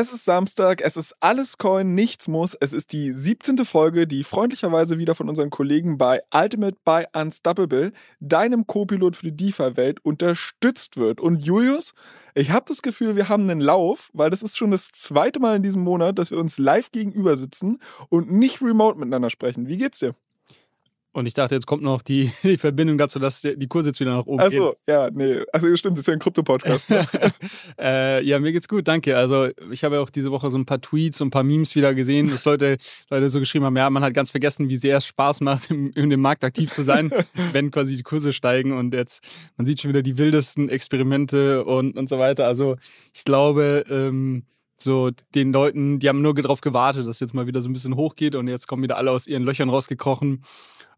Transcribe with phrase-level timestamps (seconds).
[0.00, 2.54] Es ist Samstag, es ist alles Coin, nichts muss.
[2.54, 3.64] Es ist die 17.
[3.64, 7.90] Folge, die freundlicherweise wieder von unseren Kollegen bei Ultimate by Unstoppable,
[8.20, 11.20] deinem Co-Pilot für die DeFi-Welt, unterstützt wird.
[11.20, 11.94] Und Julius,
[12.36, 15.56] ich habe das Gefühl, wir haben einen Lauf, weil das ist schon das zweite Mal
[15.56, 19.66] in diesem Monat, dass wir uns live gegenüber sitzen und nicht remote miteinander sprechen.
[19.66, 20.14] Wie geht's dir?
[21.12, 24.14] Und ich dachte, jetzt kommt noch die, die Verbindung dazu, dass die Kurse jetzt wieder
[24.14, 24.94] nach oben Ach so, gehen.
[24.94, 25.40] ja, nee.
[25.52, 26.90] Also das stimmt, das ist ja ein Krypto-Podcast.
[26.90, 27.06] Ne?
[27.78, 29.16] äh, ja, mir geht's gut, danke.
[29.16, 31.74] Also ich habe ja auch diese Woche so ein paar Tweets und ein paar Memes
[31.74, 32.76] wieder gesehen, dass Leute,
[33.10, 35.90] Leute so geschrieben haben, ja, man hat ganz vergessen, wie sehr es Spaß macht, im,
[35.92, 37.10] in dem Markt aktiv zu sein,
[37.52, 39.22] wenn quasi die Kurse steigen und jetzt,
[39.56, 42.46] man sieht schon wieder die wildesten Experimente und, und so weiter.
[42.46, 42.76] Also
[43.14, 44.44] ich glaube, ähm,
[44.80, 47.96] so den Leuten, die haben nur darauf gewartet, dass jetzt mal wieder so ein bisschen
[47.96, 50.44] hochgeht und jetzt kommen wieder alle aus ihren Löchern rausgekrochen.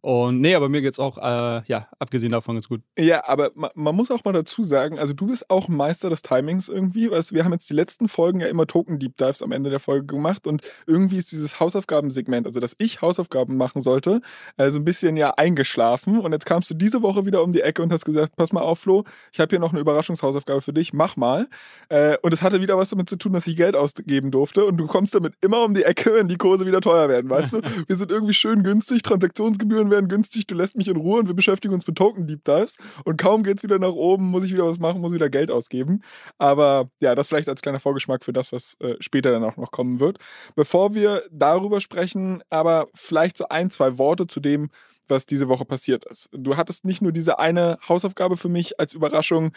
[0.02, 2.80] Und nee, aber mir geht's auch, äh, ja, abgesehen davon ist gut.
[2.98, 6.22] Ja, aber man, man, muss auch mal dazu sagen, also du bist auch Meister des
[6.22, 7.10] Timings irgendwie.
[7.10, 9.78] Weißt, wir haben jetzt die letzten Folgen ja immer Token Deep Dives am Ende der
[9.78, 14.22] Folge gemacht und irgendwie ist dieses Hausaufgabensegment, also dass ich Hausaufgaben machen sollte,
[14.56, 16.18] also ein bisschen ja eingeschlafen.
[16.18, 18.62] Und jetzt kamst du diese Woche wieder um die Ecke und hast gesagt, pass mal
[18.62, 21.46] auf, Flo, ich habe hier noch eine Überraschungshausaufgabe für dich, mach mal.
[21.90, 24.78] Äh, und es hatte wieder was damit zu tun, dass ich Geld ausgeben durfte und
[24.78, 27.60] du kommst damit immer um die Ecke, wenn die Kurse wieder teuer werden, weißt du?
[27.86, 31.34] Wir sind irgendwie schön günstig, Transaktionsgebühren werden günstig, du lässt mich in Ruhe und wir
[31.34, 32.76] beschäftigen uns mit Token Deep Dives.
[33.04, 35.50] Und kaum geht es wieder nach oben, muss ich wieder was machen, muss wieder Geld
[35.50, 36.02] ausgeben.
[36.38, 39.70] Aber ja, das vielleicht als kleiner Vorgeschmack für das, was äh, später dann auch noch
[39.70, 40.18] kommen wird.
[40.54, 44.70] Bevor wir darüber sprechen, aber vielleicht so ein, zwei Worte zu dem,
[45.08, 46.28] was diese Woche passiert ist.
[46.32, 49.52] Du hattest nicht nur diese eine Hausaufgabe für mich als Überraschung,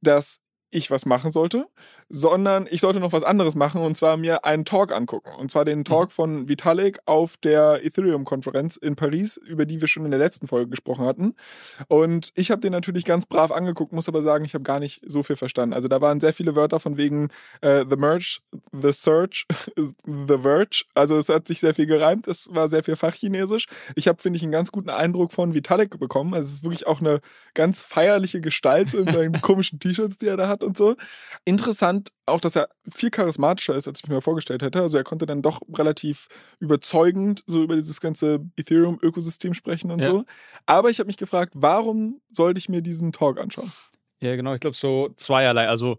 [0.00, 1.66] dass ich was machen sollte,
[2.14, 5.30] sondern ich sollte noch was anderes machen und zwar mir einen Talk angucken.
[5.36, 10.04] Und zwar den Talk von Vitalik auf der Ethereum-Konferenz in Paris, über die wir schon
[10.04, 11.34] in der letzten Folge gesprochen hatten.
[11.88, 15.02] Und ich habe den natürlich ganz brav angeguckt, muss aber sagen, ich habe gar nicht
[15.04, 15.74] so viel verstanden.
[15.74, 17.30] Also da waren sehr viele Wörter von wegen
[17.62, 18.38] äh, The Merge,
[18.70, 19.46] The Search,
[19.76, 20.84] The Verge.
[20.94, 23.66] Also es hat sich sehr viel gereimt, es war sehr viel Fachchinesisch.
[23.96, 26.32] Ich habe, finde ich, einen ganz guten Eindruck von Vitalik bekommen.
[26.32, 27.18] Also es ist wirklich auch eine
[27.54, 30.94] ganz feierliche Gestalt so in seinen komischen T-Shirts, die er da hat und so.
[31.44, 34.80] Interessant auch, dass er viel charismatischer ist, als ich mir vorgestellt hätte.
[34.80, 36.28] Also er konnte dann doch relativ
[36.58, 40.10] überzeugend so über dieses ganze Ethereum-Ökosystem sprechen und ja.
[40.10, 40.24] so.
[40.66, 43.72] Aber ich habe mich gefragt, warum sollte ich mir diesen Talk anschauen?
[44.20, 44.54] Ja, genau.
[44.54, 45.68] Ich glaube so zweierlei.
[45.68, 45.98] Also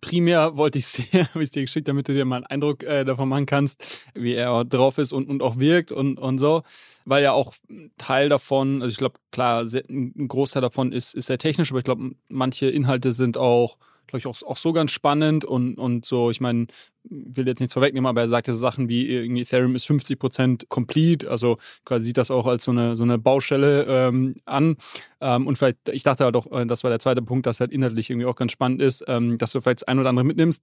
[0.00, 2.82] primär wollte ich es dir, habe ich dir geschickt, damit du dir mal einen Eindruck
[2.82, 6.62] äh, davon machen kannst, wie er drauf ist und, und auch wirkt und, und so.
[7.04, 7.54] Weil ja auch
[7.98, 11.84] Teil davon, also ich glaube, klar, ein Großteil davon ist, ist sehr technisch, aber ich
[11.84, 16.30] glaube, manche Inhalte sind auch glaube ich, auch, auch so ganz spannend und, und so,
[16.30, 16.66] ich meine,
[17.04, 21.30] will jetzt nichts vorwegnehmen, aber er sagte so Sachen wie irgendwie Ethereum ist 50% complete,
[21.30, 24.76] also quasi sieht das auch als so eine, so eine Baustelle ähm, an.
[25.20, 27.72] Ähm, und vielleicht, ich dachte halt auch, äh, das war der zweite Punkt, dass halt
[27.72, 30.62] inhaltlich irgendwie auch ganz spannend ist, ähm, dass du vielleicht das ein oder andere mitnimmst.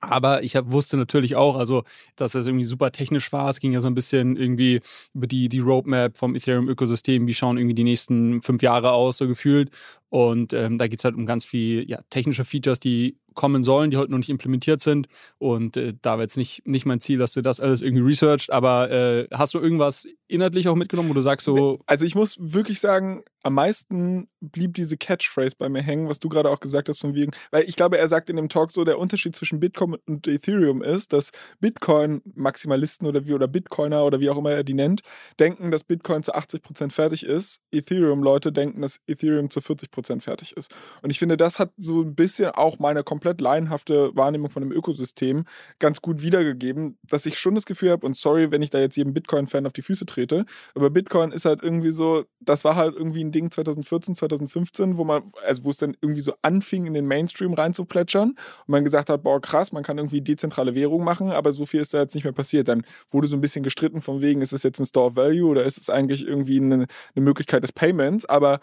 [0.00, 1.82] Aber ich hab, wusste natürlich auch, also,
[2.14, 3.48] dass das irgendwie super technisch war.
[3.48, 4.80] Es ging ja so ein bisschen irgendwie
[5.12, 7.26] über die, die Roadmap vom Ethereum-Ökosystem.
[7.26, 9.70] Wie schauen irgendwie die nächsten fünf Jahre aus, so gefühlt.
[10.10, 13.92] Und ähm, da geht es halt um ganz viel ja, technische Features, die kommen sollen,
[13.92, 15.06] die heute noch nicht implementiert sind.
[15.38, 18.50] Und äh, da war jetzt nicht, nicht mein Ziel, dass du das alles irgendwie researcht,
[18.50, 21.78] aber äh, hast du irgendwas inhaltlich auch mitgenommen, wo du sagst so.
[21.86, 26.28] Also ich muss wirklich sagen, am meisten blieb diese Catchphrase bei mir hängen, was du
[26.28, 28.84] gerade auch gesagt hast von wegen, weil ich glaube, er sagt in dem Talk so,
[28.84, 31.30] der Unterschied zwischen Bitcoin und Ethereum ist, dass
[31.60, 35.02] Bitcoin-Maximalisten oder wie oder Bitcoiner oder wie auch immer er die nennt,
[35.38, 37.60] denken, dass Bitcoin zu 80% fertig ist.
[37.70, 40.72] Ethereum-Leute denken, dass Ethereum zu 40% Prozent fertig ist.
[41.02, 44.70] Und ich finde, das hat so ein bisschen auch meine komplett laienhafte Wahrnehmung von dem
[44.70, 45.44] Ökosystem
[45.80, 48.96] ganz gut wiedergegeben, dass ich schon das Gefühl habe, und sorry, wenn ich da jetzt
[48.96, 50.44] jedem Bitcoin-Fan auf die Füße trete,
[50.76, 55.02] aber Bitcoin ist halt irgendwie so, das war halt irgendwie ein Ding 2014, 2015, wo
[55.02, 59.10] man, also wo es dann irgendwie so anfing, in den Mainstream reinzuplätschern und man gesagt
[59.10, 62.14] hat, boah, krass, man kann irgendwie dezentrale Währung machen, aber so viel ist da jetzt
[62.14, 62.68] nicht mehr passiert.
[62.68, 65.48] Dann wurde so ein bisschen gestritten von wegen, ist es jetzt ein Store of Value
[65.48, 66.86] oder ist es eigentlich irgendwie eine,
[67.16, 68.60] eine Möglichkeit des Payments, aber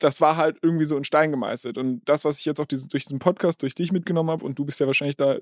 [0.00, 1.78] das war halt irgendwie so in Stein gemeißelt.
[1.78, 4.64] Und das, was ich jetzt auch durch diesen Podcast durch dich mitgenommen habe, und du
[4.64, 5.38] bist ja wahrscheinlich da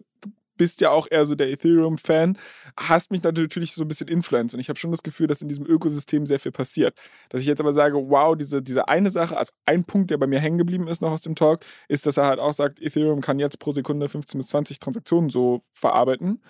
[0.59, 2.37] bist ja auch eher so der Ethereum-Fan,
[2.77, 4.55] hast mich natürlich so ein bisschen influenced.
[4.55, 6.99] Und ich habe schon das Gefühl, dass in diesem Ökosystem sehr viel passiert.
[7.31, 10.27] Dass ich jetzt aber sage, wow, diese, diese eine Sache, also ein Punkt, der bei
[10.27, 13.23] mir hängen geblieben ist noch aus dem Talk, ist, dass er halt auch sagt, Ethereum
[13.23, 16.43] kann jetzt pro Sekunde 15 bis 20 Transaktionen so verarbeiten.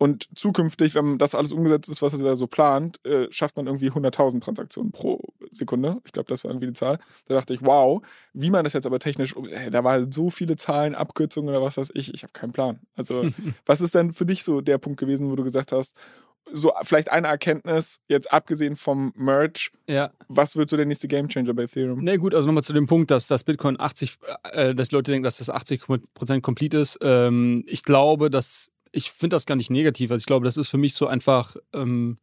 [0.00, 3.66] Und zukünftig, wenn das alles umgesetzt ist, was er da so plant, äh, schafft man
[3.66, 5.20] irgendwie 100.000 Transaktionen pro
[5.52, 6.00] Sekunde.
[6.06, 6.98] Ich glaube, das war irgendwie die Zahl.
[7.26, 8.00] Da dachte ich, wow,
[8.32, 11.76] wie man das jetzt aber technisch, hey, da waren so viele Zahlen, Abkürzungen oder was
[11.76, 12.80] weiß ich, ich habe keinen Plan.
[12.96, 13.28] Also,
[13.66, 15.94] was ist denn für dich so der Punkt gewesen, wo du gesagt hast,
[16.50, 20.12] so vielleicht eine Erkenntnis, jetzt abgesehen vom Merch, ja.
[20.28, 21.98] was wird so der nächste Gamechanger bei Ethereum?
[22.02, 24.18] Na nee, gut, also nochmal zu dem Punkt, dass das Bitcoin 80,
[24.52, 26.98] äh, dass Leute denken, dass das 80% complete ist.
[27.02, 30.10] Ähm, ich glaube, dass ich finde das gar nicht negativ.
[30.10, 32.18] Also ich glaube, das ist für mich so einfach ähm,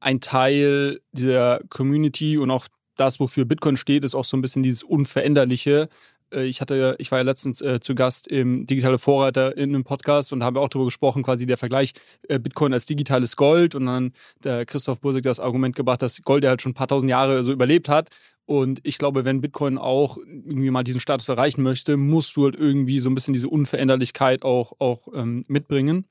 [0.00, 2.66] ein Teil dieser Community und auch
[2.96, 5.88] das, wofür Bitcoin steht, ist auch so ein bisschen dieses Unveränderliche.
[6.32, 9.84] Äh, ich hatte, ich war ja letztens äh, zu Gast im Digitale Vorreiter in einem
[9.84, 11.92] Podcast und haben auch darüber gesprochen, quasi der Vergleich
[12.28, 14.12] äh, Bitcoin als digitales Gold und dann
[14.44, 17.42] der Christoph Bursig das Argument gebracht, dass Gold ja halt schon ein paar tausend Jahre
[17.44, 18.10] so überlebt hat.
[18.44, 22.54] Und ich glaube, wenn Bitcoin auch irgendwie mal diesen Status erreichen möchte, musst du halt
[22.54, 26.06] irgendwie so ein bisschen diese Unveränderlichkeit auch, auch ähm, mitbringen.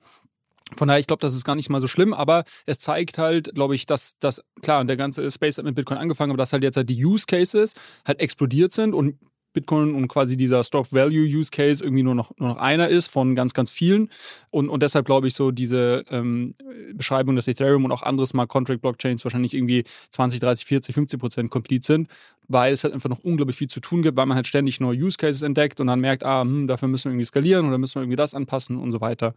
[0.75, 3.53] Von daher, ich glaube, das ist gar nicht mal so schlimm, aber es zeigt halt,
[3.53, 6.63] glaube ich, dass das, klar, der ganze Space hat mit Bitcoin angefangen, aber dass halt
[6.63, 7.73] jetzt halt die Use Cases
[8.05, 9.17] halt explodiert sind und
[9.55, 13.07] Bitcoin und quasi dieser Stock Value Use Case irgendwie nur noch, nur noch einer ist
[13.07, 14.09] von ganz, ganz vielen.
[14.51, 16.53] Und, und deshalb glaube ich so, diese ähm,
[16.93, 21.19] Beschreibung, dass Ethereum und auch andere Smart Contract Blockchains wahrscheinlich irgendwie 20, 30, 40, 50
[21.19, 22.07] Prozent complete sind,
[22.47, 24.97] weil es halt einfach noch unglaublich viel zu tun gibt, weil man halt ständig neue
[24.97, 27.95] Use Cases entdeckt und dann merkt, ah, hm, dafür müssen wir irgendwie skalieren oder müssen
[27.95, 29.33] wir irgendwie das anpassen und so weiter.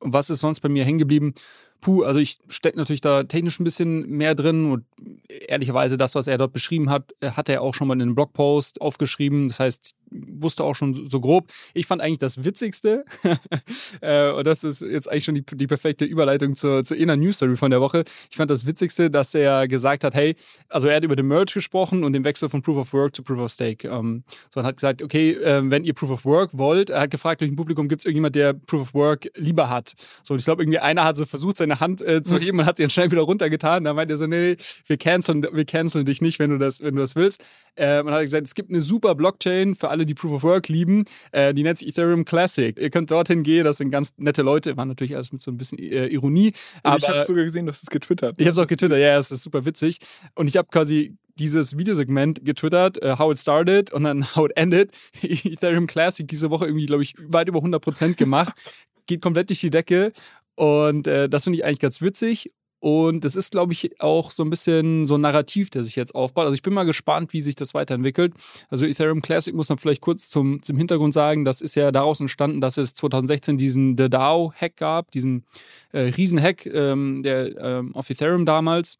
[0.00, 1.34] Und was ist sonst bei mir hängen geblieben?
[1.82, 4.84] Puh, also ich stecke natürlich da technisch ein bisschen mehr drin und
[5.28, 8.80] ehrlicherweise das, was er dort beschrieben hat, hat er auch schon mal in einem Blogpost
[8.80, 9.48] aufgeschrieben.
[9.48, 11.52] Das heißt, wusste auch schon so grob.
[11.74, 13.04] Ich fand eigentlich das Witzigste,
[14.00, 17.36] äh, und das ist jetzt eigentlich schon die, die perfekte Überleitung zur, zur inner News
[17.36, 18.04] Story von der Woche.
[18.30, 20.34] Ich fand das Witzigste, dass er gesagt hat, hey,
[20.68, 23.22] also er hat über den Merge gesprochen und den Wechsel von Proof of Work zu
[23.22, 23.88] Proof of Stake.
[23.88, 27.10] Ähm, so und hat gesagt, okay, äh, wenn ihr Proof of Work wollt, er hat
[27.10, 29.94] gefragt durch ein Publikum, gibt es irgendjemand, der Proof of Work lieber hat?
[30.22, 32.66] So, und ich glaube, irgendwie einer hat so versucht, seine Hand äh, zu heben und
[32.66, 33.84] hat sie dann schnell wieder runtergetan.
[33.84, 34.56] Da meint er so, nee,
[34.86, 37.44] wir canceln, wir canceln dich nicht, wenn du das, wenn du das willst.
[37.76, 40.68] Äh, man hat gesagt, es gibt eine super Blockchain für alle, die Proof of Work
[40.68, 41.04] lieben.
[41.32, 42.78] Äh, die nennt sich Ethereum Classic.
[42.78, 44.76] Ihr könnt dorthin gehen, das sind ganz nette Leute.
[44.76, 46.52] War natürlich alles mit so ein bisschen äh, Ironie.
[46.82, 48.36] Aber ich habe sogar gesehen, dass es getwittert.
[48.38, 49.98] Ich habe es auch getwittert, ja, es ist super witzig.
[50.34, 54.56] Und ich habe quasi dieses Videosegment getwittert, uh, how it started und dann how it
[54.56, 54.90] ended.
[55.22, 58.54] Ethereum Classic diese Woche irgendwie, glaube ich, weit über 100% gemacht.
[59.06, 60.12] Geht komplett durch die Decke.
[60.54, 62.52] Und äh, das finde ich eigentlich ganz witzig.
[62.82, 66.16] Und es ist, glaube ich, auch so ein bisschen so ein Narrativ, der sich jetzt
[66.16, 66.46] aufbaut.
[66.46, 68.34] Also ich bin mal gespannt, wie sich das weiterentwickelt.
[68.70, 71.44] Also Ethereum Classic muss man vielleicht kurz zum, zum Hintergrund sagen.
[71.44, 75.44] Das ist ja daraus entstanden, dass es 2016 diesen The DAO-Hack gab, diesen
[75.92, 78.98] äh, Riesen-Hack ähm, der, ähm, auf Ethereum damals.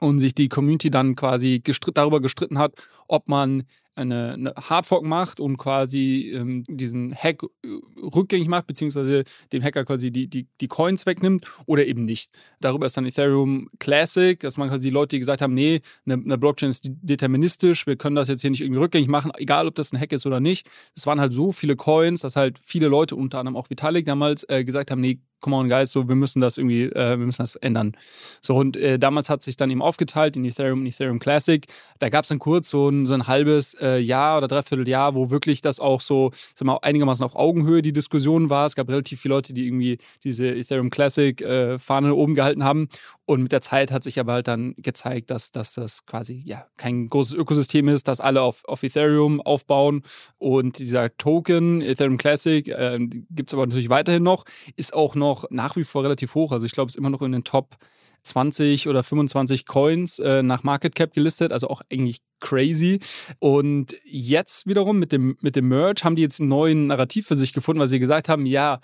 [0.00, 2.72] Und sich die Community dann quasi gestritt, darüber gestritten hat,
[3.06, 3.64] ob man
[3.96, 7.68] eine, eine Hardfork macht und quasi ähm, diesen Hack äh,
[8.00, 12.30] rückgängig macht, beziehungsweise dem Hacker quasi die, die, die Coins wegnimmt oder eben nicht.
[12.60, 16.14] Darüber ist dann Ethereum Classic, dass man quasi die Leute, die gesagt haben, nee, eine,
[16.14, 19.74] eine Blockchain ist deterministisch, wir können das jetzt hier nicht irgendwie rückgängig machen, egal ob
[19.74, 20.68] das ein Hack ist oder nicht.
[20.96, 24.44] Es waren halt so viele Coins, dass halt viele Leute, unter anderem auch Vitalik damals,
[24.48, 27.42] äh, gesagt haben, nee, come on guys, so wir müssen das irgendwie, äh, wir müssen
[27.42, 27.92] das ändern.
[28.40, 31.66] So und äh, damals hat sich dann eben aufgeteilt in Ethereum und Ethereum Classic.
[31.98, 35.14] Da gab es dann kurz so ein, so ein halbes äh, Jahr oder dreiviertel Jahr,
[35.14, 38.64] wo wirklich das auch so, sag mal, einigermaßen auf Augenhöhe die Diskussion war.
[38.64, 42.88] Es gab relativ viele Leute, die irgendwie diese Ethereum Classic äh, oben gehalten haben.
[43.26, 46.66] Und mit der Zeit hat sich aber halt dann gezeigt, dass, dass das quasi ja
[46.76, 50.02] kein großes Ökosystem ist, dass alle auf, auf Ethereum aufbauen.
[50.38, 52.98] Und dieser Token, Ethereum Classic, äh,
[53.30, 54.44] gibt es aber natürlich weiterhin noch,
[54.76, 56.52] ist auch noch noch nach wie vor relativ hoch.
[56.52, 57.76] Also ich glaube, es ist immer noch in den Top
[58.22, 63.00] 20 oder 25 Coins äh, nach Market Cap gelistet, also auch eigentlich crazy.
[63.38, 67.36] Und jetzt wiederum mit dem, mit dem Merge haben die jetzt einen neuen Narrativ für
[67.36, 68.80] sich gefunden, weil sie gesagt haben, ja,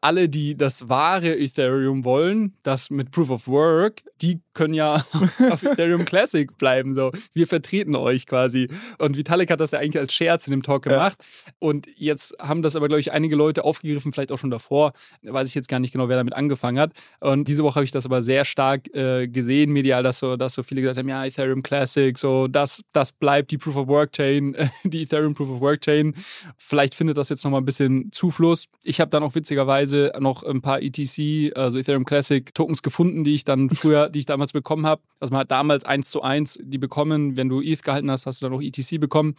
[0.00, 5.04] alle, die das wahre Ethereum wollen, das mit Proof of Work, die können ja
[5.50, 6.94] auf Ethereum Classic bleiben.
[6.94, 8.68] So, wir vertreten euch quasi.
[8.98, 11.18] Und Vitalik hat das ja eigentlich als Scherz in dem Talk gemacht.
[11.20, 11.52] Ja.
[11.58, 14.92] Und jetzt haben das aber, glaube ich, einige Leute aufgegriffen, vielleicht auch schon davor.
[15.22, 16.92] Weiß ich jetzt gar nicht genau, wer damit angefangen hat.
[17.20, 20.54] Und diese Woche habe ich das aber sehr stark äh, gesehen, medial, dass so, dass
[20.54, 24.12] so viele gesagt haben: ja, Ethereum Classic, so, das, das bleibt die Proof of Work
[24.12, 26.14] Chain, die Ethereum Proof of Work Chain.
[26.56, 28.66] Vielleicht findet das jetzt nochmal ein bisschen Zufluss.
[28.84, 33.24] Ich habe dann auch witzigerweise zufälligerweise noch ein paar ETC, also Ethereum Classic Tokens gefunden,
[33.24, 35.02] die ich dann früher, die ich damals bekommen habe.
[35.20, 37.36] Also man hat damals eins zu eins die bekommen.
[37.36, 39.34] Wenn du ETH gehalten hast, hast du dann auch ETC bekommen.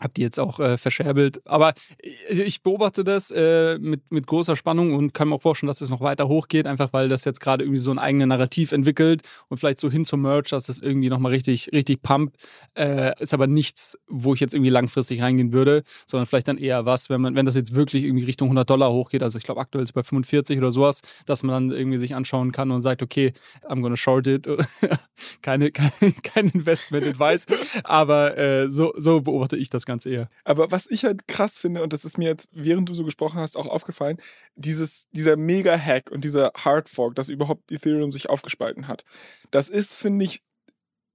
[0.00, 1.46] Hab die jetzt auch äh, verscherbelt.
[1.46, 5.68] Aber äh, ich beobachte das äh, mit, mit großer Spannung und kann mir auch vorstellen,
[5.68, 8.72] dass es noch weiter hochgeht, einfach weil das jetzt gerade irgendwie so ein eigenes Narrativ
[8.72, 12.36] entwickelt und vielleicht so hin zum Merch, dass das irgendwie nochmal richtig, richtig pumpt.
[12.74, 16.86] Äh, ist aber nichts, wo ich jetzt irgendwie langfristig reingehen würde, sondern vielleicht dann eher
[16.86, 19.60] was, wenn man, wenn das jetzt wirklich irgendwie Richtung 100 Dollar hochgeht, also ich glaube
[19.60, 23.02] aktuell ist bei 45 oder sowas, dass man dann irgendwie sich anschauen kann und sagt,
[23.02, 23.32] okay,
[23.62, 24.46] I'm gonna short it.
[25.42, 27.46] keine, keine, kein Investment-Advice,
[27.84, 30.28] aber äh, so, so beobachte ich das Ganze eher.
[30.44, 33.38] Aber was ich halt krass finde, und das ist mir jetzt, während du so gesprochen
[33.38, 34.18] hast, auch aufgefallen,
[34.56, 39.04] dieses, dieser Mega-Hack und dieser Hard Fork, dass überhaupt Ethereum sich aufgespalten hat,
[39.50, 40.42] das ist, finde ich,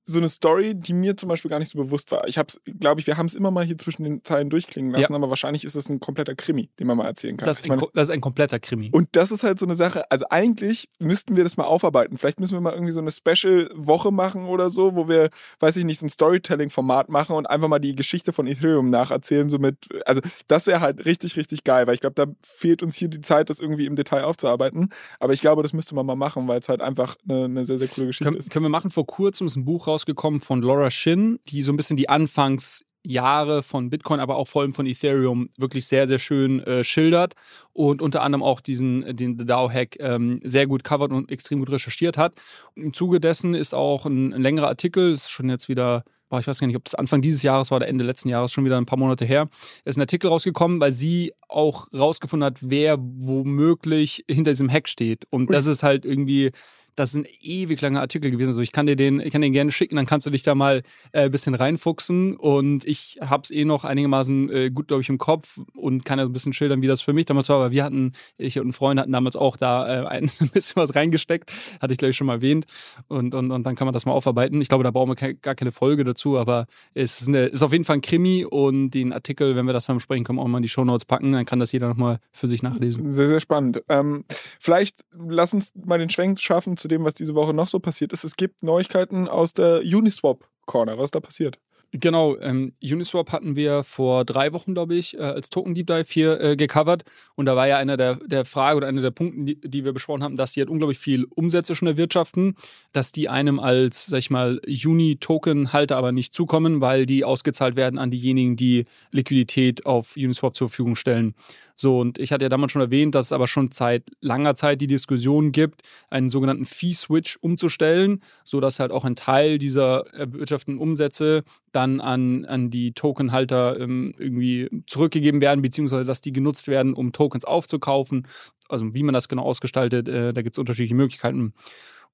[0.10, 2.28] so eine Story, die mir zum Beispiel gar nicht so bewusst war.
[2.28, 5.14] Ich habe glaube ich, wir haben es immer mal hier zwischen den Zeilen durchklingen lassen,
[5.14, 5.16] ja.
[5.16, 7.46] aber wahrscheinlich ist es ein kompletter Krimi, den man mal erzählen kann.
[7.46, 8.90] Das, meine, das, ist ein kompletter Krimi.
[8.92, 12.18] Und das ist halt so eine Sache, also eigentlich müssten wir das mal aufarbeiten.
[12.18, 15.86] Vielleicht müssen wir mal irgendwie so eine Special-Woche machen oder so, wo wir, weiß ich
[15.86, 19.50] nicht, so ein Storytelling-Format machen und einfach mal die Geschichte von Ethereum nacherzählen.
[19.50, 22.96] So mit, also das wäre halt richtig, richtig geil, weil ich glaube, da fehlt uns
[22.96, 24.90] hier die Zeit, das irgendwie im Detail aufzuarbeiten.
[25.20, 27.78] Aber ich glaube, das müsste man mal machen, weil es halt einfach eine, eine sehr,
[27.78, 28.50] sehr coole Geschichte Kön ist.
[28.50, 28.92] Können wir machen.
[28.92, 32.08] Vor kurzem ist ein Buch raus rausgekommen von Laura Shin, die so ein bisschen die
[32.08, 37.34] Anfangsjahre von Bitcoin, aber auch vor allem von Ethereum wirklich sehr, sehr schön äh, schildert
[37.74, 41.70] und unter anderem auch diesen, den The DAO-Hack ähm, sehr gut covert und extrem gut
[41.70, 42.36] recherchiert hat.
[42.76, 46.46] Und Im Zuge dessen ist auch ein, ein längerer Artikel, ist schon jetzt wieder ich
[46.46, 48.78] weiß gar nicht, ob das Anfang dieses Jahres war oder Ende letzten Jahres, schon wieder
[48.78, 49.50] ein paar Monate her,
[49.84, 55.26] ist ein Artikel rausgekommen, weil sie auch rausgefunden hat, wer womöglich hinter diesem Hack steht.
[55.32, 56.52] Und das ist halt irgendwie
[57.00, 58.50] das ein ewig langer Artikel gewesen.
[58.50, 60.54] Also ich kann dir den, ich kann den gerne schicken, dann kannst du dich da
[60.54, 62.36] mal äh, ein bisschen reinfuchsen.
[62.36, 66.20] Und ich habe es eh noch einigermaßen äh, gut, glaube ich, im Kopf und kann
[66.20, 67.58] ja so ein bisschen schildern, wie das für mich damals war.
[67.58, 70.94] Aber wir hatten, ich und ein Freund hatten damals auch da äh, ein bisschen was
[70.94, 71.52] reingesteckt.
[71.82, 72.66] Hatte ich, glaube ich, schon mal erwähnt.
[73.08, 74.62] Und, und, und dann kann man das mal aufarbeiten.
[74.62, 77.64] Ich glaube, da brauchen wir ke gar keine Folge dazu, aber es ist, eine, ist
[77.64, 80.44] auf jeden Fall ein Krimi und den Artikel, wenn wir das mal besprechen, können wir
[80.44, 81.32] auch mal in die Shownotes packen.
[81.32, 83.10] Dann kann das jeder nochmal für sich nachlesen.
[83.12, 83.82] Sehr, sehr spannend.
[83.88, 84.26] Ähm,
[84.60, 88.14] vielleicht lass uns mal den Schwenk schaffen zu dem, was diese Woche noch so passiert
[88.14, 88.24] ist.
[88.24, 90.98] Es gibt Neuigkeiten aus der Uniswap Corner.
[90.98, 91.60] Was ist da passiert?
[91.92, 96.06] Genau, ähm, Uniswap hatten wir vor drei Wochen, glaube ich, äh, als Token Deep Dive
[96.08, 97.04] hier äh, gecovert.
[97.34, 99.94] Und da war ja einer der, der Frage oder einer der Punkte, die, die, wir
[99.94, 102.56] besprochen haben, dass die halt unglaublich viel Umsätze schon erwirtschaften,
[102.92, 107.98] dass die einem als, sag ich mal, Uni-Token-Halter aber nicht zukommen, weil die ausgezahlt werden
[107.98, 111.34] an diejenigen, die Liquidität auf Uniswap zur Verfügung stellen.
[111.82, 114.82] So, und ich hatte ja damals schon erwähnt, dass es aber schon seit langer Zeit
[114.82, 121.46] die Diskussion gibt, einen sogenannten Fee-Switch umzustellen, sodass halt auch ein Teil dieser erwirtschafteten Umsätze
[121.72, 127.14] dann an, an die Tokenhalter ähm, irgendwie zurückgegeben werden, beziehungsweise dass die genutzt werden, um
[127.14, 128.28] Tokens aufzukaufen.
[128.68, 131.54] Also wie man das genau ausgestaltet, äh, da gibt es unterschiedliche Möglichkeiten.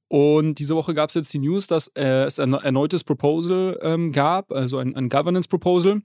[0.07, 4.11] Und diese Woche gab es jetzt die News, dass äh, es ein erneutes Proposal ähm,
[4.11, 6.01] gab, also ein, ein Governance Proposal.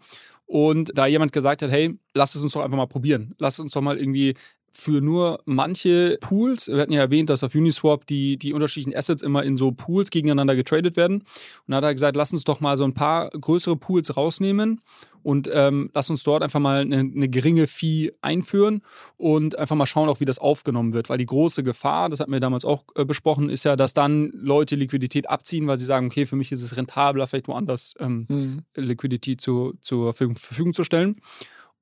[0.51, 3.37] Und da jemand gesagt hat, hey, lass es uns doch einfach mal probieren.
[3.39, 4.35] Lass uns doch mal irgendwie
[4.71, 9.23] für nur manche Pools, wir hatten ja erwähnt, dass auf Uniswap die, die unterschiedlichen Assets
[9.23, 11.19] immer in so Pools gegeneinander getradet werden.
[11.19, 14.81] Und da hat er gesagt, lass uns doch mal so ein paar größere Pools rausnehmen
[15.23, 18.83] und ähm, lass uns dort einfach mal eine, eine, geringe Fee einführen
[19.17, 21.09] und einfach mal schauen, auch wie das aufgenommen wird.
[21.09, 24.31] Weil die große Gefahr, das hatten wir damals auch äh, besprochen, ist ja, dass dann
[24.33, 28.27] Leute Liquidität abziehen, weil sie sagen, okay, für mich ist es rentabler, vielleicht woanders ähm,
[28.29, 28.63] mhm.
[28.75, 31.21] Liquidität zu, zur Verfügung zu stellen.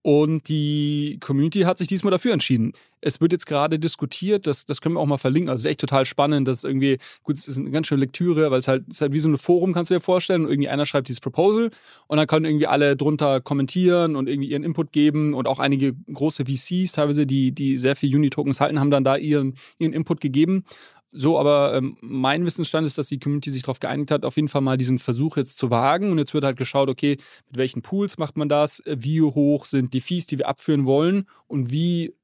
[0.08, 2.72] Und die Community hat sich diesmal dafür entschieden.
[3.02, 5.50] Es wird jetzt gerade diskutiert, das, das können wir auch mal verlinken.
[5.50, 8.50] Also es ist echt total spannend, dass irgendwie, gut, es ist eine ganz schöne Lektüre,
[8.50, 10.46] weil es halt, es ist halt wie so ein Forum, kannst du dir vorstellen.
[10.46, 11.68] Und irgendwie einer schreibt dieses Proposal
[12.06, 15.34] und dann können irgendwie alle drunter kommentieren und irgendwie ihren Input geben.
[15.34, 19.18] Und auch einige große VCs, teilweise, die, die sehr viel Uni-Tokens halten, haben dann da
[19.18, 20.64] ihren, ihren Input gegeben.
[21.10, 24.48] So, aber ähm, mein Wissensstand ist, dass die Community sich darauf geeinigt hat, auf jeden
[24.48, 26.12] Fall mal diesen Versuch jetzt zu wagen.
[26.12, 27.16] Und jetzt wird halt geschaut, okay,
[27.48, 28.82] mit welchen Pools macht man das?
[28.84, 31.26] Wie hoch sind die Fees, die wir abführen wollen?
[31.46, 32.14] Und wie,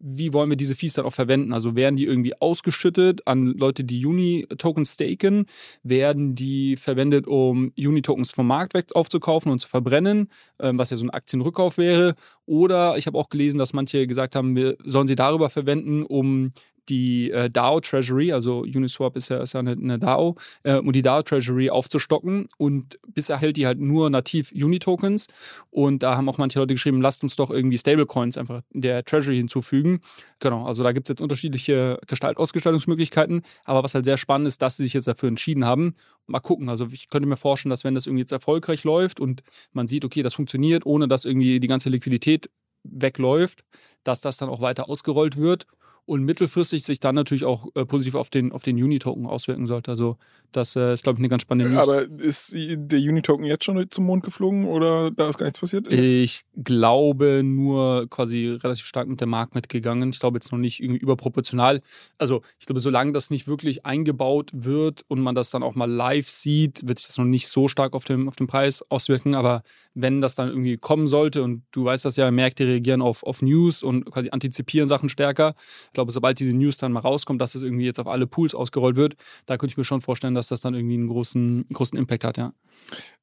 [0.00, 1.52] wie wollen wir diese Fees dann auch verwenden?
[1.52, 5.46] Also werden die irgendwie ausgeschüttet an Leute, die Uni-Tokens staken?
[5.84, 10.96] Werden die verwendet, um Uni-Tokens vom Markt weg aufzukaufen und zu verbrennen, ähm, was ja
[10.96, 12.16] so ein Aktienrückkauf wäre?
[12.46, 16.52] Oder ich habe auch gelesen, dass manche gesagt haben, wir sollen sie darüber verwenden, um
[16.88, 20.92] die äh, DAO Treasury, also Uniswap ist ja, ist ja eine, eine DAO, äh, um
[20.92, 22.48] die DAO Treasury aufzustocken.
[22.58, 25.28] Und bisher hält die halt nur nativ Uni-Tokens.
[25.70, 29.04] Und da haben auch manche Leute geschrieben, lasst uns doch irgendwie Stablecoins einfach in der
[29.04, 30.00] Treasury hinzufügen.
[30.40, 33.42] Genau, also da gibt es jetzt unterschiedliche Gestalt Ausgestaltungsmöglichkeiten.
[33.64, 35.94] Aber was halt sehr spannend ist, dass sie sich jetzt dafür entschieden haben.
[36.26, 36.68] Mal gucken.
[36.68, 40.04] Also ich könnte mir vorstellen, dass wenn das irgendwie jetzt erfolgreich läuft und man sieht,
[40.04, 42.50] okay, das funktioniert, ohne dass irgendwie die ganze Liquidität
[42.82, 43.64] wegläuft,
[44.04, 45.66] dass das dann auch weiter ausgerollt wird
[46.06, 49.90] und mittelfristig sich dann natürlich auch äh, positiv auf den, auf den Uni-Token auswirken sollte.
[49.90, 50.18] Also
[50.52, 51.82] das äh, ist, glaube ich, eine ganz spannende News.
[51.82, 55.90] Aber ist der Uni-Token jetzt schon zum Mond geflogen oder da ist gar nichts passiert?
[55.90, 60.10] Ich glaube nur quasi relativ stark mit dem Markt mitgegangen.
[60.10, 61.80] Ich glaube jetzt noch nicht irgendwie überproportional.
[62.18, 65.90] Also ich glaube, solange das nicht wirklich eingebaut wird und man das dann auch mal
[65.90, 69.34] live sieht, wird sich das noch nicht so stark auf den, auf den Preis auswirken.
[69.34, 69.62] Aber
[69.94, 73.42] wenn das dann irgendwie kommen sollte und du weißt das ja, Märkte reagieren auf, auf
[73.42, 75.54] News und quasi antizipieren Sachen stärker.
[75.94, 78.52] Ich glaube, sobald diese News dann mal rauskommt, dass es irgendwie jetzt auf alle Pools
[78.52, 79.14] ausgerollt wird,
[79.46, 82.36] da könnte ich mir schon vorstellen, dass das dann irgendwie einen großen, großen Impact hat,
[82.36, 82.52] ja.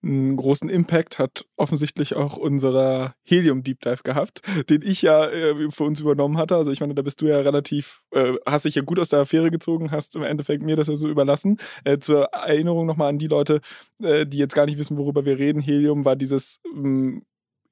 [0.02, 5.70] Einen großen Impact hat offensichtlich auch unserer Helium Deep Dive gehabt, den ich ja äh,
[5.70, 6.56] für uns übernommen hatte.
[6.56, 9.20] Also ich meine, da bist du ja relativ, äh, hast dich ja gut aus der
[9.20, 11.58] Affäre gezogen, hast im Endeffekt mir das ja so überlassen.
[11.84, 13.60] Äh, zur Erinnerung nochmal an die Leute,
[14.02, 15.62] äh, die jetzt gar nicht wissen, worüber wir reden.
[15.62, 17.24] Helium war dieses ähm,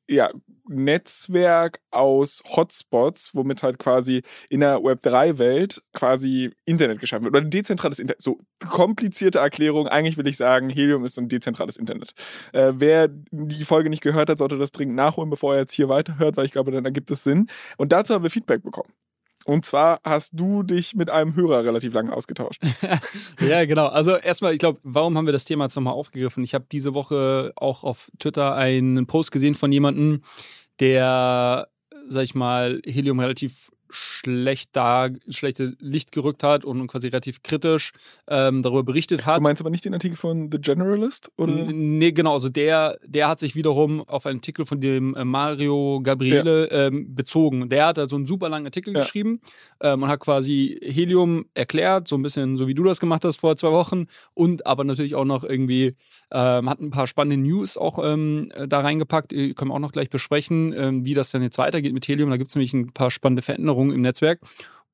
[0.09, 0.29] ja,
[0.67, 7.35] Netzwerk aus Hotspots, womit halt quasi in der Web3-Welt quasi Internet geschaffen wird.
[7.35, 8.21] Oder ein dezentrales Internet.
[8.21, 9.87] So komplizierte Erklärung.
[9.87, 12.13] Eigentlich will ich sagen, Helium ist ein dezentrales Internet.
[12.53, 15.89] Äh, wer die Folge nicht gehört hat, sollte das dringend nachholen, bevor er jetzt hier
[15.89, 17.47] weiterhört, weil ich glaube, dann ergibt es Sinn.
[17.77, 18.91] Und dazu haben wir Feedback bekommen.
[19.45, 22.61] Und zwar hast du dich mit einem Hörer relativ lange ausgetauscht.
[23.39, 23.87] ja, genau.
[23.87, 26.43] Also erstmal, ich glaube, warum haben wir das Thema jetzt nochmal aufgegriffen?
[26.43, 30.21] Ich habe diese Woche auch auf Twitter einen Post gesehen von jemandem,
[30.79, 31.69] der,
[32.07, 37.91] sag ich mal, Helium relativ schlecht da, schlechte Licht gerückt hat und quasi relativ kritisch
[38.27, 39.39] ähm, darüber berichtet hat.
[39.39, 41.31] Du meinst aber nicht den Artikel von The Generalist?
[41.37, 41.53] Oder?
[41.53, 42.33] Nee, genau.
[42.33, 46.87] Also der, der hat sich wiederum auf einen Artikel von dem äh, Mario Gabriele ja.
[46.87, 47.69] ähm, bezogen.
[47.69, 49.01] Der hat also einen super langen Artikel ja.
[49.01, 49.41] geschrieben
[49.81, 53.37] ähm, und hat quasi Helium erklärt, so ein bisschen so wie du das gemacht hast
[53.37, 55.95] vor zwei Wochen und aber natürlich auch noch irgendwie
[56.31, 59.31] ähm, hat ein paar spannende News auch ähm, da reingepackt.
[59.31, 62.29] Die können wir auch noch gleich besprechen, ähm, wie das dann jetzt weitergeht mit Helium.
[62.29, 64.39] Da gibt es nämlich ein paar spannende Veränderungen Veränderungen im Netzwerk.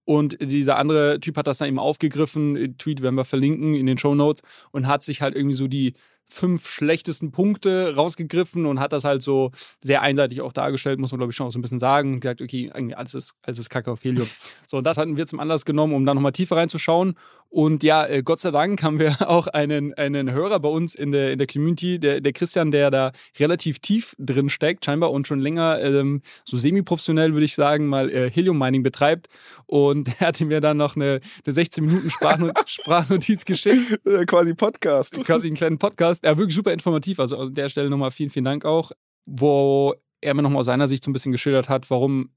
[0.07, 3.97] Und dieser andere Typ hat das dann eben aufgegriffen, Tweet werden wir verlinken in den
[3.97, 5.93] Show Notes und hat sich halt irgendwie so die
[6.27, 9.51] fünf schlechtesten Punkte rausgegriffen und hat das halt so
[9.81, 12.13] sehr einseitig auch dargestellt, muss man glaube ich schon auch so ein bisschen sagen.
[12.13, 14.27] Und gesagt, okay, eigentlich alles ist, alles ist Kacke auf Helium.
[14.67, 17.15] So, und das hatten wir zum Anlass genommen, um da nochmal tiefer reinzuschauen.
[17.49, 21.11] Und ja, äh, Gott sei Dank haben wir auch einen, einen Hörer bei uns in
[21.11, 25.27] der, in der Community, der, der Christian, der da relativ tief drin steckt, scheinbar und
[25.27, 29.27] schon länger ähm, so semi-professionell, würde ich sagen, mal äh, Helium-Mining betreibt.
[29.67, 33.99] Und er hatte mir dann noch eine, eine 16 Minuten Sprachnot Sprachnotiz geschickt.
[34.05, 35.23] Äh, quasi Podcast.
[35.23, 36.14] Quasi einen kleinen Podcast.
[36.23, 37.19] Er wirklich super informativ.
[37.19, 38.91] Also an der Stelle nochmal vielen, vielen Dank auch,
[39.25, 42.29] wo er mir nochmal aus seiner Sicht so ein bisschen geschildert hat, warum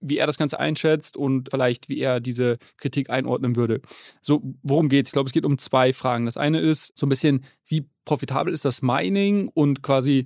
[0.00, 3.80] wie er das Ganze einschätzt und vielleicht, wie er diese Kritik einordnen würde.
[4.22, 5.10] So, worum geht es?
[5.10, 6.24] Ich glaube, es geht um zwei Fragen.
[6.24, 10.24] Das eine ist so ein bisschen, wie profitabel ist das Mining und quasi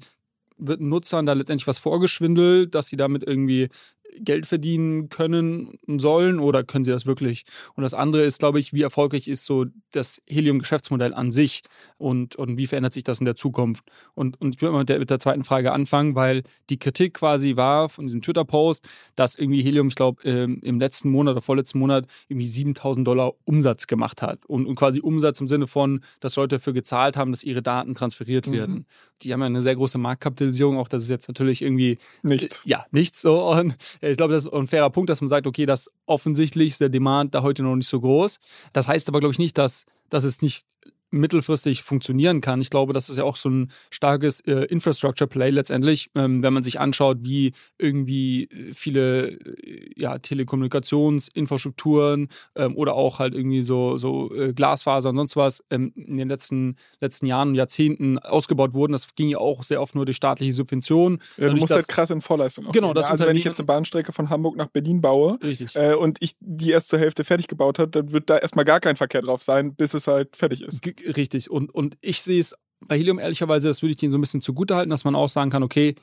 [0.57, 3.69] wird Nutzern da letztendlich was vorgeschwindelt, dass sie damit irgendwie
[4.16, 7.44] Geld verdienen können sollen oder können sie das wirklich?
[7.74, 11.62] Und das andere ist, glaube ich, wie erfolgreich ist so das Helium-Geschäftsmodell an sich
[11.98, 13.85] und, und wie verändert sich das in der Zukunft?
[14.14, 17.14] Und, und ich würde mal mit der, mit der zweiten Frage anfangen, weil die Kritik
[17.14, 21.42] quasi war von diesem Twitter-Post, dass irgendwie Helium, ich glaube, ähm, im letzten Monat oder
[21.42, 24.44] vorletzten Monat irgendwie 7000 Dollar Umsatz gemacht hat.
[24.46, 27.94] Und, und, quasi Umsatz im Sinne von, dass Leute dafür gezahlt haben, dass ihre Daten
[27.94, 28.53] transferiert mhm.
[28.53, 28.87] werden.
[29.22, 32.59] Die haben ja eine sehr große Marktkapitalisierung, auch das ist jetzt natürlich irgendwie nichts.
[32.64, 33.50] Äh, ja, nichts so.
[33.50, 33.74] Und
[34.11, 36.88] ich glaube, das ist ein fairer Punkt, dass man sagt, okay, das offensichtlich ist der
[36.88, 38.38] Demand da heute noch nicht so groß.
[38.73, 40.67] Das heißt aber, glaube ich, nicht, dass, dass es nicht
[41.14, 42.61] mittelfristig funktionieren kann.
[42.61, 46.62] Ich glaube, das ist ja auch so ein starkes äh, Infrastructure-Play letztendlich, ähm, wenn man
[46.62, 53.96] sich anschaut, wie irgendwie äh, viele äh, ja, Telekommunikationsinfrastrukturen ähm, oder auch halt irgendwie so,
[53.96, 58.74] so äh, Glasfaser und sonst was ähm, in den letzten, letzten Jahren und Jahrzehnten ausgebaut
[58.74, 58.92] wurden.
[58.92, 61.20] Das ging ja auch sehr oft nur durch staatliche Subventionen.
[61.37, 63.66] Ja, du musst halt krass in Vorleistung Genau, das ja, Also wenn ich jetzt eine
[63.66, 65.38] Bahnstrecke von Hamburg nach Berlin baue
[65.74, 68.81] äh, und ich die erst zur Hälfte fertig gebaut habe, dann wird da erstmal gar
[68.81, 70.83] kein Verkehr drauf sein, bis es halt fertig ist.
[70.83, 71.51] G Richtig.
[71.51, 74.43] Und, und ich sehe es bei Helium ehrlicherweise, das würde ich Ihnen so ein bisschen
[74.43, 75.95] zugutehalten, dass man auch sagen kann, okay,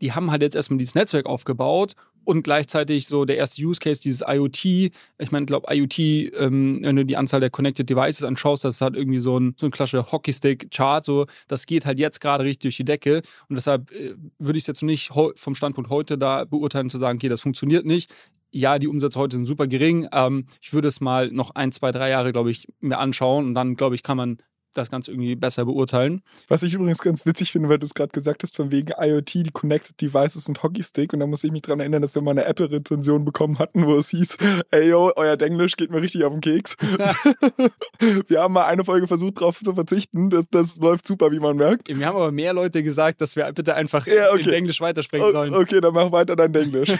[0.00, 1.94] die haben halt jetzt erstmal dieses Netzwerk aufgebaut
[2.24, 4.64] und gleichzeitig so der erste Use Case, dieses IoT.
[4.64, 8.80] Ich meine, ich glaube, IoT, ähm, wenn du die Anzahl der Connected Devices anschaust, das
[8.80, 11.04] hat irgendwie so ein, so ein klassischer Hockeystick-Chart.
[11.04, 13.22] So, das geht halt jetzt gerade richtig durch die Decke.
[13.48, 17.18] Und deshalb äh, würde ich es jetzt nicht vom Standpunkt heute da beurteilen, zu sagen,
[17.18, 18.10] okay, das funktioniert nicht
[18.50, 20.08] ja, die Umsätze heute sind super gering.
[20.12, 23.54] Ähm, ich würde es mal noch ein, zwei, drei Jahre, glaube ich, mir anschauen und
[23.54, 24.38] dann, glaube ich, kann man
[24.78, 26.22] das Ganze irgendwie besser beurteilen.
[26.48, 29.34] Was ich übrigens ganz witzig finde, weil du es gerade gesagt hast, von wegen IoT,
[29.34, 31.12] die Connected Devices und Hockeystick.
[31.12, 33.96] Und da muss ich mich dran erinnern, dass wir mal eine Apple-Rezension bekommen hatten, wo
[33.96, 34.36] es hieß,
[34.70, 36.76] ey yo, euer Denglisch geht mir richtig auf den Keks.
[38.28, 40.30] wir haben mal eine Folge versucht, darauf zu verzichten.
[40.30, 41.88] Das, das läuft super, wie man merkt.
[41.88, 44.42] Wir haben aber mehr Leute gesagt, dass wir bitte einfach ja, okay.
[44.42, 45.54] in Englisch weitersprechen sollen.
[45.54, 46.92] Okay, dann mach weiter dein Englisch.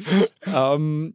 [0.46, 1.14] ähm,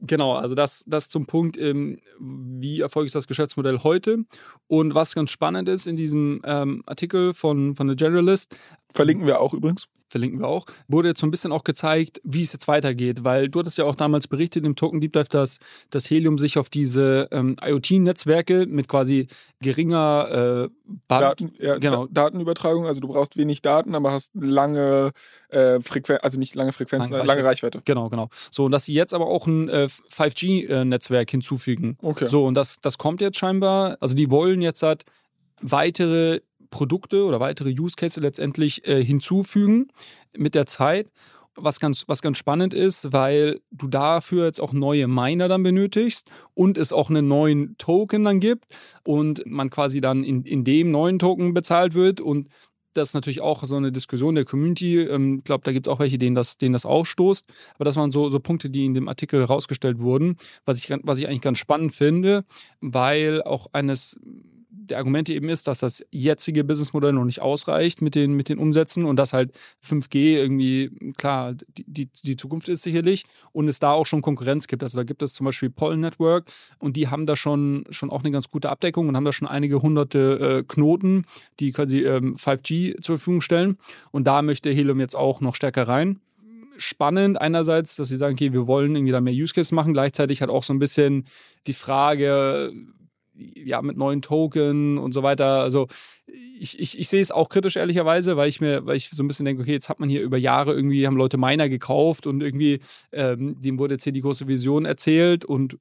[0.00, 4.24] Genau, also das, das zum Punkt, ähm, wie erfolgreich ist das Geschäftsmodell heute.
[4.68, 8.56] Und was ganz spannend ist in diesem ähm, Artikel von, von The Generalist.
[8.92, 12.40] Verlinken wir auch übrigens verlinken wir auch, wurde jetzt so ein bisschen auch gezeigt, wie
[12.40, 15.58] es jetzt weitergeht, weil du hattest ja auch damals berichtet im Token Deep Dive, dass
[15.90, 19.28] das Helium sich auf diese ähm, IoT-Netzwerke mit quasi
[19.60, 22.06] geringer äh, Daten, ja, genau.
[22.06, 25.12] Datenübertragung, also du brauchst wenig Daten, aber hast lange
[25.50, 27.82] äh, Frequenz, also nicht lange Frequenz, lange, lange Reichweite.
[27.84, 28.28] Genau, genau.
[28.50, 31.98] So, und dass sie jetzt aber auch ein äh, 5G-Netzwerk hinzufügen.
[32.02, 32.26] Okay.
[32.26, 35.04] So, und das, das kommt jetzt scheinbar, also die wollen jetzt halt
[35.60, 39.88] weitere Produkte oder weitere Use Cases letztendlich äh, hinzufügen
[40.36, 41.10] mit der Zeit.
[41.60, 46.30] Was ganz, was ganz spannend ist, weil du dafür jetzt auch neue Miner dann benötigst
[46.54, 48.66] und es auch einen neuen Token dann gibt
[49.02, 52.48] und man quasi dann in, in dem neuen Token bezahlt wird und
[52.98, 55.00] das ist natürlich auch so eine Diskussion der Community.
[55.00, 57.46] Ähm, ich glaube, da gibt es auch welche, denen das, denen das ausstoßt.
[57.74, 61.18] Aber das waren so, so Punkte, die in dem Artikel rausgestellt wurden, was ich, was
[61.18, 62.44] ich eigentlich ganz spannend finde,
[62.80, 64.18] weil auch eines
[64.90, 68.58] der Argument eben ist, dass das jetzige Businessmodell noch nicht ausreicht mit den, mit den
[68.58, 69.52] Umsätzen und dass halt
[69.84, 74.66] 5G irgendwie, klar, die, die, die Zukunft ist sicherlich und es da auch schon Konkurrenz
[74.66, 74.82] gibt.
[74.82, 78.20] Also da gibt es zum Beispiel Pollen Network und die haben da schon, schon auch
[78.20, 81.24] eine ganz gute Abdeckung und haben da schon einige hunderte äh, Knoten,
[81.60, 83.78] die quasi ähm, 5G zur Verfügung stellen.
[84.10, 86.20] Und da möchte Helium jetzt auch noch stärker rein
[86.78, 89.92] spannend einerseits, dass sie sagen, okay, wir wollen irgendwie da mehr Use Cases machen.
[89.92, 91.26] Gleichzeitig hat auch so ein bisschen
[91.66, 92.72] die Frage,
[93.38, 95.62] ja, mit neuen Token und so weiter.
[95.62, 95.86] Also
[96.58, 99.28] ich, ich, ich sehe es auch kritisch, ehrlicherweise, weil ich mir, weil ich so ein
[99.28, 102.42] bisschen denke, okay, jetzt hat man hier über Jahre irgendwie, haben Leute Miner gekauft und
[102.42, 102.80] irgendwie,
[103.12, 105.78] ähm, dem wurde jetzt hier die große Vision erzählt und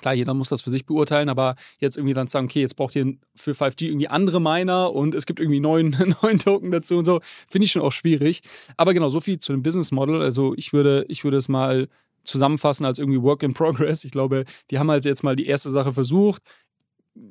[0.00, 2.94] Klar, jeder muss das für sich beurteilen, aber jetzt irgendwie dann sagen, okay, jetzt braucht
[2.96, 7.06] ihr für 5G irgendwie andere Miner und es gibt irgendwie neuen, neuen Token dazu und
[7.06, 8.42] so, finde ich schon auch schwierig.
[8.76, 10.20] Aber genau, so viel zu dem Business Model.
[10.20, 11.88] Also ich würde, ich würde es mal
[12.24, 14.04] zusammenfassen als irgendwie Work in Progress.
[14.04, 16.42] Ich glaube, die haben halt jetzt mal die erste Sache versucht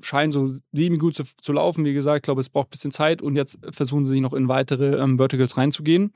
[0.01, 1.85] scheinen so semi-gut zu, zu laufen.
[1.85, 4.47] Wie gesagt, ich glaube, es braucht ein bisschen Zeit und jetzt versuchen sie noch in
[4.47, 6.13] weitere ähm, Verticals reinzugehen.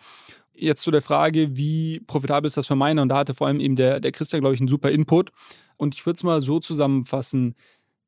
[0.53, 3.01] Jetzt zu der Frage, wie profitabel ist das für meine?
[3.01, 5.31] Und da hatte vor allem eben der, der Christian, glaube ich, einen super Input.
[5.77, 7.55] Und ich würde es mal so zusammenfassen.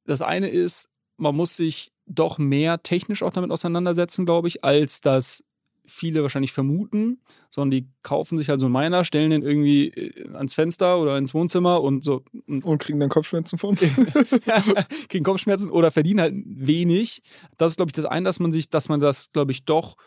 [0.06, 5.00] Das eine ist, man muss sich doch mehr technisch auch damit auseinandersetzen, glaube ich, als
[5.02, 5.44] das
[5.86, 10.34] viele wahrscheinlich vermuten, sondern die kaufen sich halt so einen Miner, stellen den irgendwie äh,
[10.34, 12.24] ans Fenster oder ins Wohnzimmer und so.
[12.48, 13.76] Und kriegen dann Kopfschmerzen von.
[15.10, 17.22] kriegen Kopfschmerzen oder verdienen halt wenig.
[17.58, 19.98] Das ist, glaube ich, das eine, dass man sich, dass man das, glaube ich, doch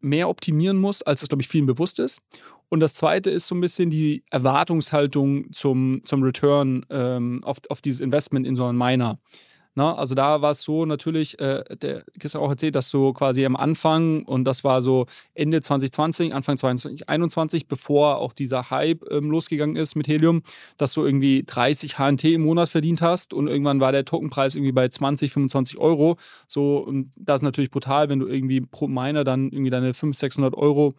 [0.00, 2.20] mehr optimieren muss, als es, glaube ich, vielen bewusst ist.
[2.68, 7.80] Und das zweite ist so ein bisschen die Erwartungshaltung zum, zum Return ähm, auf, auf
[7.80, 9.18] dieses Investment in so einen Miner.
[9.78, 9.98] Na, ne?
[9.98, 13.56] also da war es so natürlich, äh, der Christian auch erzählt, dass so quasi am
[13.56, 19.76] Anfang und das war so Ende 2020, Anfang 2021, bevor auch dieser Hype ähm, losgegangen
[19.76, 20.42] ist mit Helium,
[20.78, 24.72] dass du irgendwie 30 HNT im Monat verdient hast und irgendwann war der Tokenpreis irgendwie
[24.72, 26.16] bei 20, 25 Euro.
[26.46, 30.18] So, und das ist natürlich brutal, wenn du irgendwie pro Miner dann irgendwie deine 500,
[30.18, 30.94] 600 Euro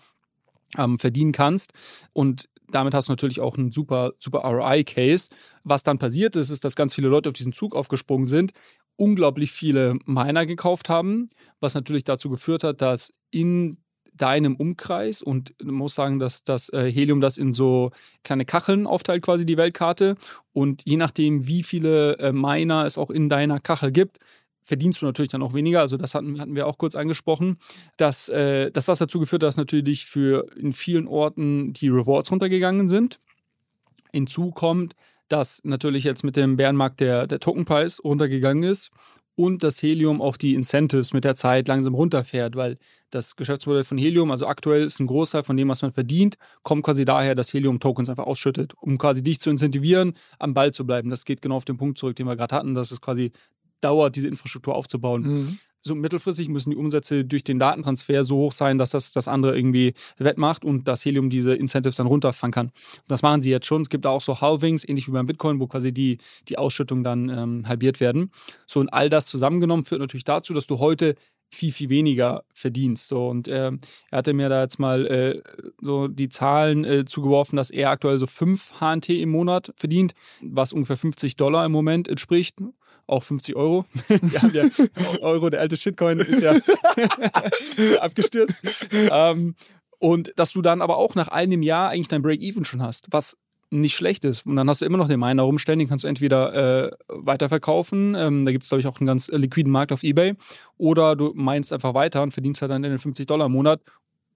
[0.77, 1.71] ähm, verdienen kannst.
[2.13, 5.29] Und damit hast du natürlich auch einen super, super ROI-Case.
[5.63, 8.51] Was dann passiert ist, ist, dass ganz viele Leute auf diesen Zug aufgesprungen sind,
[8.95, 13.77] unglaublich viele Miner gekauft haben, was natürlich dazu geführt hat, dass in
[14.17, 17.91] deinem Umkreis und muss sagen, dass das äh, Helium das in so
[18.23, 20.15] kleine Kacheln aufteilt, quasi die Weltkarte.
[20.53, 24.17] Und je nachdem, wie viele äh, Miner es auch in deiner Kachel gibt,
[24.67, 25.79] verdienst du natürlich dann auch weniger.
[25.79, 27.57] Also das hatten, hatten wir auch kurz angesprochen,
[27.95, 32.31] dass, äh, dass das dazu geführt hat, dass natürlich für in vielen Orten die Rewards
[32.31, 33.19] runtergegangen sind.
[34.11, 34.95] Hinzu kommt,
[35.29, 38.91] dass natürlich jetzt mit dem Bärenmarkt der, der Tokenpreis runtergegangen ist
[39.37, 42.77] und das Helium auch die Incentives mit der Zeit langsam runterfährt, weil
[43.11, 46.83] das Geschäftsmodell von Helium, also aktuell ist ein Großteil von dem, was man verdient, kommt
[46.83, 50.85] quasi daher, dass Helium Tokens einfach ausschüttet, um quasi dich zu incentivieren, am Ball zu
[50.85, 51.11] bleiben.
[51.11, 53.31] Das geht genau auf den Punkt zurück, den wir gerade hatten, dass es quasi
[53.81, 55.21] dauert, diese Infrastruktur aufzubauen.
[55.21, 55.59] Mhm.
[55.79, 59.55] So mittelfristig müssen die Umsätze durch den Datentransfer so hoch sein, dass das das andere
[59.55, 62.65] irgendwie wettmacht und das Helium diese Incentives dann runterfangen kann.
[62.67, 63.81] Und das machen sie jetzt schon.
[63.81, 66.17] Es gibt auch so Halvings, ähnlich wie beim Bitcoin, wo quasi die,
[66.49, 68.31] die Ausschüttungen dann ähm, halbiert werden.
[68.65, 71.15] So und all das zusammengenommen führt natürlich dazu, dass du heute
[71.49, 73.07] viel, viel weniger verdienst.
[73.07, 73.71] So, und äh,
[74.11, 75.41] er hatte mir da jetzt mal äh,
[75.79, 80.73] so die Zahlen äh, zugeworfen, dass er aktuell so 5 HNT im Monat verdient, was
[80.73, 82.59] ungefähr 50 Dollar im Moment entspricht
[83.07, 83.85] auch 50 Euro.
[84.07, 84.65] Wir haben ja
[85.21, 86.55] Euro, der alte Shitcoin ist ja,
[87.99, 88.61] abgestürzt.
[88.91, 89.55] Ähm,
[89.99, 93.37] und dass du dann aber auch nach einem Jahr eigentlich dein Break-Even schon hast, was
[93.69, 94.45] nicht schlecht ist.
[94.45, 98.15] Und dann hast du immer noch den Miner rumstellen, den kannst du entweder äh, weiterverkaufen,
[98.15, 100.35] ähm, da gibt es, glaube ich, auch einen ganz liquiden Markt auf Ebay,
[100.77, 103.81] oder du meinst einfach weiter und verdienst halt dann deine 50 Dollar im Monat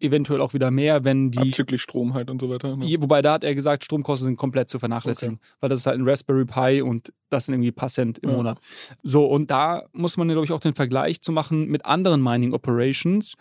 [0.02, 1.40] eventuell auch wieder mehr, wenn die.
[1.40, 2.76] Abzüglich Strom halt und so weiter.
[2.76, 2.96] Ne?
[3.00, 5.56] Wobei da hat er gesagt, Stromkosten sind komplett zu vernachlässigen, okay.
[5.62, 8.36] weil das ist halt ein Raspberry Pi und das sind irgendwie paar Cent im ja.
[8.36, 8.60] Monat.
[9.04, 12.54] So, und da muss man, glaube ich, auch den Vergleich zu machen mit anderen Mining
[12.54, 13.36] Operations,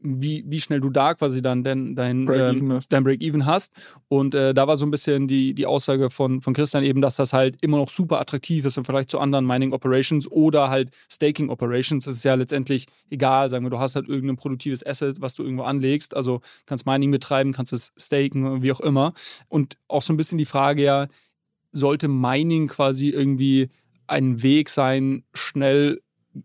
[0.00, 3.72] wie, wie schnell du da quasi dann dein, dein Break-Even ähm, Break hast.
[4.08, 7.16] Und äh, da war so ein bisschen die, die Aussage von, von Christian eben, dass
[7.16, 10.90] das halt immer noch super attraktiv ist im Vergleich zu anderen Mining Operations oder halt
[11.10, 12.04] Staking Operations.
[12.04, 15.42] Das ist ja letztendlich egal, sagen wir, du hast halt irgendein produktives Asset, was du
[15.42, 16.03] irgendwo anlegst.
[16.12, 19.14] Also kannst Mining betreiben, kannst es staken, wie auch immer.
[19.48, 21.06] Und auch so ein bisschen die Frage ja,
[21.72, 23.70] sollte Mining quasi irgendwie
[24.06, 26.02] ein Weg sein, schnell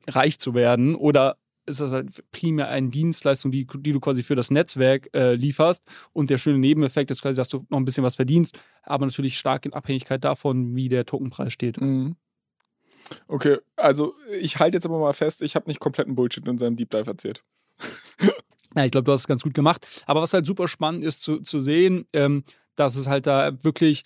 [0.08, 0.96] reich zu werden?
[0.96, 1.38] Oder
[1.70, 5.84] ist das halt primär eine Dienstleistung, die, die du quasi für das Netzwerk äh, lieferst.
[6.12, 9.38] Und der schöne Nebeneffekt ist quasi, dass du noch ein bisschen was verdienst, aber natürlich
[9.38, 11.80] stark in Abhängigkeit davon, wie der Tokenpreis steht.
[11.80, 12.16] Mhm.
[13.28, 16.76] Okay, also ich halte jetzt aber mal fest, ich habe nicht kompletten Bullshit in seinem
[16.76, 17.44] Deep Dive erzählt.
[18.76, 20.04] ja, ich glaube, du hast es ganz gut gemacht.
[20.06, 22.44] Aber was halt super spannend ist zu, zu sehen, ähm,
[22.76, 24.04] dass es halt da wirklich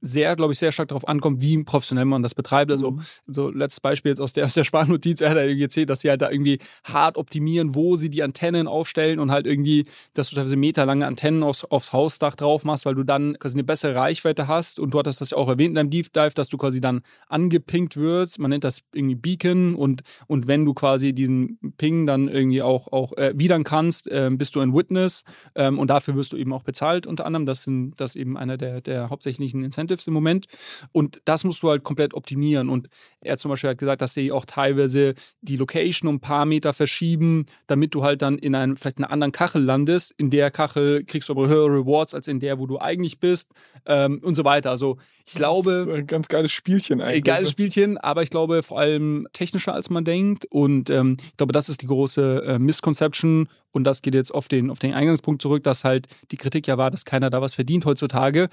[0.00, 2.70] sehr, glaube ich, sehr stark darauf ankommt, wie professionell man das betreibt.
[2.70, 3.02] Also, mhm.
[3.26, 6.22] so letztes Beispiel jetzt aus der, aus der Sparnotiz, er hat erzählt, dass sie halt
[6.22, 9.84] da irgendwie hart optimieren, wo sie die Antennen aufstellen und halt irgendwie,
[10.14, 13.64] dass du teilweise meterlange Antennen aufs, aufs Hausdach drauf machst, weil du dann quasi eine
[13.64, 16.48] bessere Reichweite hast und du hattest das ja auch erwähnt in deinem Deep Dive, dass
[16.48, 18.38] du quasi dann angepinkt wirst.
[18.38, 22.88] Man nennt das irgendwie Beacon und, und wenn du quasi diesen Ping dann irgendwie auch,
[22.92, 26.52] auch äh, widern kannst, äh, bist du ein Witness ähm, und dafür wirst du eben
[26.52, 27.46] auch bezahlt unter anderem.
[27.46, 30.46] Das sind das eben einer der, der hauptsächlichen Incentives Incentives im Moment.
[30.92, 32.68] Und das musst du halt komplett optimieren.
[32.68, 32.88] Und
[33.20, 36.72] er zum Beispiel hat gesagt, dass sie auch teilweise die Location um ein paar Meter
[36.72, 40.14] verschieben, damit du halt dann in einem, vielleicht einer anderen Kachel landest.
[40.16, 43.50] In der Kachel kriegst du aber höhere Rewards als in der, wo du eigentlich bist
[43.86, 44.70] ähm, und so weiter.
[44.70, 45.70] Also ich glaube.
[45.70, 47.24] Das ist ein ganz geiles Spielchen eigentlich.
[47.24, 50.46] Geiles Spielchen, aber ich glaube vor allem technischer als man denkt.
[50.50, 53.48] Und ähm, ich glaube, das ist die große äh, Misconception.
[53.72, 56.76] Und das geht jetzt auf den, auf den Eingangspunkt zurück, dass halt die Kritik ja
[56.76, 58.48] war, dass keiner da was verdient heutzutage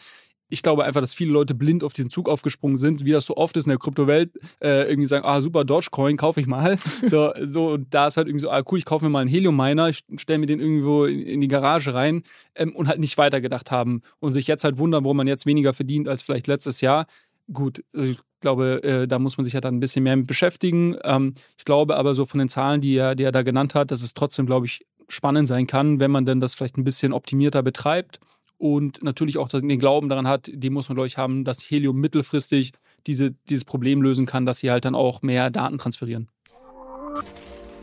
[0.49, 3.35] ich glaube einfach, dass viele Leute blind auf diesen Zug aufgesprungen sind, wie das so
[3.35, 4.31] oft ist in der Kryptowelt,
[4.61, 6.77] äh, irgendwie sagen, ah, super Dogecoin, kaufe ich mal.
[7.05, 9.29] so, so, und da ist halt irgendwie so, ah, cool, ich kaufe mir mal einen
[9.29, 12.23] Helium-Miner, ich stelle mir den irgendwo in, in die Garage rein
[12.55, 15.73] ähm, und halt nicht weitergedacht haben und sich jetzt halt wundern, warum man jetzt weniger
[15.73, 17.07] verdient als vielleicht letztes Jahr.
[17.51, 20.27] Gut, also ich glaube, äh, da muss man sich ja dann ein bisschen mehr mit
[20.27, 20.95] beschäftigen.
[21.03, 23.91] Ähm, ich glaube aber so von den Zahlen, die er, die er da genannt hat,
[23.91, 27.13] dass es trotzdem, glaube ich, spannend sein kann, wenn man denn das vielleicht ein bisschen
[27.13, 28.19] optimierter betreibt
[28.57, 31.97] und natürlich auch den Glauben daran hat, den muss man, glaube ich, haben, dass Helium
[31.97, 32.73] mittelfristig
[33.05, 36.29] diese, dieses Problem lösen kann, dass sie halt dann auch mehr Daten transferieren.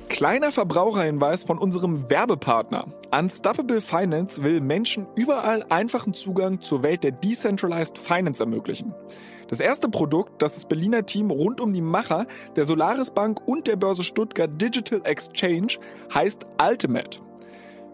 [0.09, 2.87] Kleiner Verbraucherhinweis von unserem Werbepartner.
[3.11, 8.95] Unstoppable Finance will Menschen überall einfachen Zugang zur Welt der Decentralized Finance ermöglichen.
[9.49, 13.67] Das erste Produkt, das das Berliner Team rund um die Macher der Solaris Bank und
[13.67, 15.79] der Börse Stuttgart Digital Exchange
[16.15, 17.19] heißt Ultimate.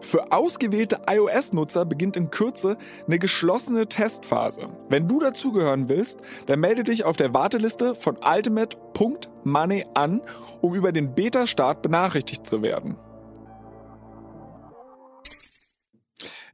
[0.00, 4.68] Für ausgewählte iOS-Nutzer beginnt in Kürze eine geschlossene Testphase.
[4.88, 10.20] Wenn du dazugehören willst, dann melde dich auf der Warteliste von ultimate.money an,
[10.60, 12.96] um über den Beta-Start benachrichtigt zu werden.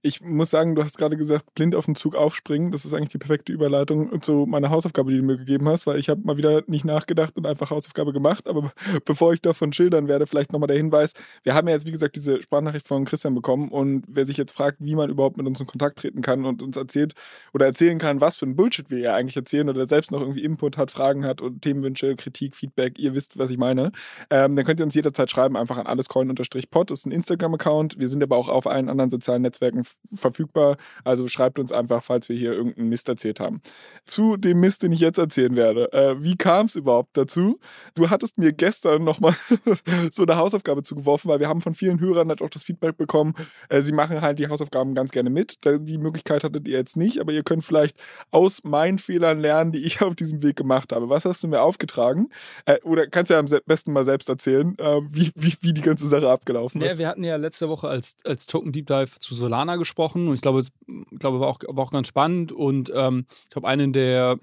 [0.05, 2.73] Ich muss sagen, du hast gerade gesagt, blind auf den Zug aufspringen.
[2.73, 5.97] Das ist eigentlich die perfekte Überleitung zu meiner Hausaufgabe, die du mir gegeben hast, weil
[5.97, 8.49] ich habe mal wieder nicht nachgedacht und einfach Hausaufgabe gemacht.
[8.49, 8.73] Aber
[9.05, 11.13] bevor ich davon schildern werde, vielleicht nochmal der Hinweis.
[11.45, 14.53] Wir haben ja jetzt, wie gesagt, diese Sprachnachricht von Christian bekommen und wer sich jetzt
[14.53, 17.13] fragt, wie man überhaupt mit uns in Kontakt treten kann und uns erzählt
[17.55, 20.43] oder erzählen kann, was für ein Bullshit wir ja eigentlich erzählen oder selbst noch irgendwie
[20.43, 23.93] Input hat, Fragen hat und Themenwünsche, Kritik, Feedback, ihr wisst, was ich meine,
[24.31, 26.91] ähm, dann könnt ihr uns jederzeit schreiben, einfach an allescoin-pod.
[26.91, 28.01] Das ist ein Instagram-Account.
[28.01, 30.77] Wir sind aber auch auf allen anderen sozialen Netzwerken verfügbar.
[31.05, 33.61] Also schreibt uns einfach, falls wir hier irgendeinen Mist erzählt haben.
[34.05, 35.93] Zu dem Mist, den ich jetzt erzählen werde.
[35.93, 37.59] Äh, wie kam es überhaupt dazu?
[37.95, 39.35] Du hattest mir gestern nochmal
[40.13, 43.35] so eine Hausaufgabe zugeworfen, weil wir haben von vielen Hörern halt auch das Feedback bekommen,
[43.69, 45.59] äh, sie machen halt die Hausaufgaben ganz gerne mit.
[45.65, 47.97] Die Möglichkeit hattet ihr jetzt nicht, aber ihr könnt vielleicht
[48.31, 51.09] aus meinen Fehlern lernen, die ich auf diesem Weg gemacht habe.
[51.09, 52.29] Was hast du mir aufgetragen?
[52.67, 55.81] Äh, oder kannst du ja am besten mal selbst erzählen, äh, wie, wie, wie die
[55.81, 56.93] ganze Sache abgelaufen ist?
[56.93, 60.35] Ja, wir hatten ja letzte Woche als, als Token Deep Dive zu Solana gesprochen und
[60.35, 60.73] ich glaube, es
[61.19, 64.39] glaube, war, auch, war auch ganz spannend und ähm, ich glaube, einen der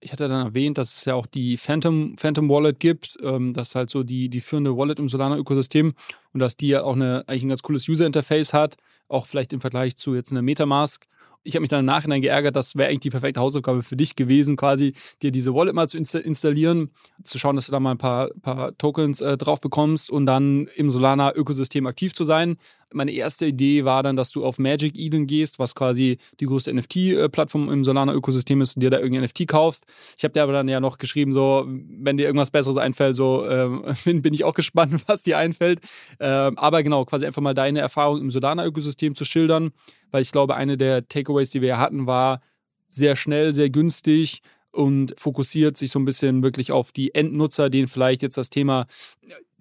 [0.00, 3.16] ich hatte dann erwähnt, dass es ja auch die Phantom, Phantom Wallet gibt.
[3.22, 5.94] Ähm, das ist halt so die, die führende Wallet im Solana-Ökosystem
[6.32, 8.76] und dass die ja auch eine, eigentlich ein ganz cooles User-Interface hat,
[9.08, 11.06] auch vielleicht im Vergleich zu jetzt einer Metamask
[11.46, 14.16] ich habe mich dann im Nachhinein geärgert, das wäre eigentlich die perfekte Hausaufgabe für dich
[14.16, 16.90] gewesen, quasi dir diese Wallet mal zu installieren,
[17.22, 20.66] zu schauen, dass du da mal ein paar, paar Tokens äh, drauf bekommst und dann
[20.74, 22.56] im Solana-Ökosystem aktiv zu sein.
[22.92, 26.72] Meine erste Idee war dann, dass du auf Magic Eden gehst, was quasi die größte
[26.72, 29.86] NFT-Plattform im Solana-Ökosystem ist und dir da irgendein NFT kaufst.
[30.16, 33.44] Ich habe dir aber dann ja noch geschrieben, so, wenn dir irgendwas Besseres einfällt, so
[33.48, 35.80] äh, bin, ich auch gespannt, was dir einfällt.
[36.18, 39.72] Äh, aber genau, quasi einfach mal deine Erfahrung im Solana-Ökosystem zu schildern,
[40.10, 42.40] weil ich glaube, eine der Takeaways, die wir hatten, war
[42.88, 47.88] sehr schnell, sehr günstig und fokussiert sich so ein bisschen wirklich auf die Endnutzer, denen
[47.88, 48.86] vielleicht jetzt das Thema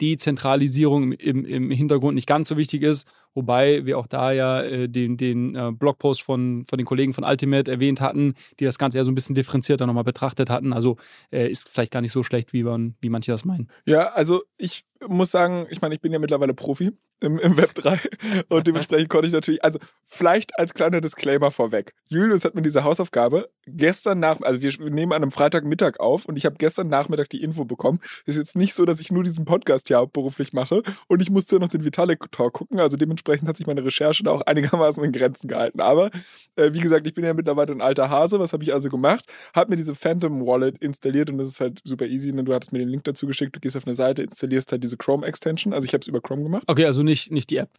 [0.02, 4.90] Dezentralisierung im, im Hintergrund nicht ganz so wichtig ist, wobei wir auch da ja äh,
[4.90, 8.98] den, den äh, Blogpost von, von den Kollegen von Ultimate erwähnt hatten, die das Ganze
[8.98, 10.74] ja so ein bisschen differenzierter nochmal betrachtet hatten.
[10.74, 10.98] Also
[11.32, 13.70] äh, ist vielleicht gar nicht so schlecht, wie, man, wie manche das meinen.
[13.86, 17.74] Ja, also ich muss sagen, ich meine, ich bin ja mittlerweile Profi im, im Web
[17.76, 18.00] 3
[18.50, 21.94] und dementsprechend konnte ich natürlich, also vielleicht als kleiner Disclaimer vorweg.
[22.10, 26.38] Julius hat mir diese Hausaufgabe gestern nach, also wir nehmen an einem Freitagmittag auf und
[26.38, 28.00] ich habe gestern Nachmittag die Info bekommen.
[28.26, 31.60] Ist jetzt nicht so, dass ich nur diesen Podcast hier beruflich mache und ich musste
[31.60, 35.12] noch den Vitalik Talk gucken, also dementsprechend hat sich meine Recherche da auch einigermaßen in
[35.12, 35.82] Grenzen gehalten.
[35.82, 36.10] Aber
[36.56, 39.26] äh, wie gesagt, ich bin ja mittlerweile ein alter Hase, was habe ich also gemacht?
[39.56, 42.74] Habe mir diese Phantom Wallet installiert und das ist halt super easy, denn du hattest
[42.74, 45.74] mir den Link dazu geschickt, du gehst auf eine Seite, installierst halt diese Chrome Extension,
[45.74, 46.64] also ich habe es über Chrome gemacht.
[46.68, 47.70] Okay, also nicht, nicht die App.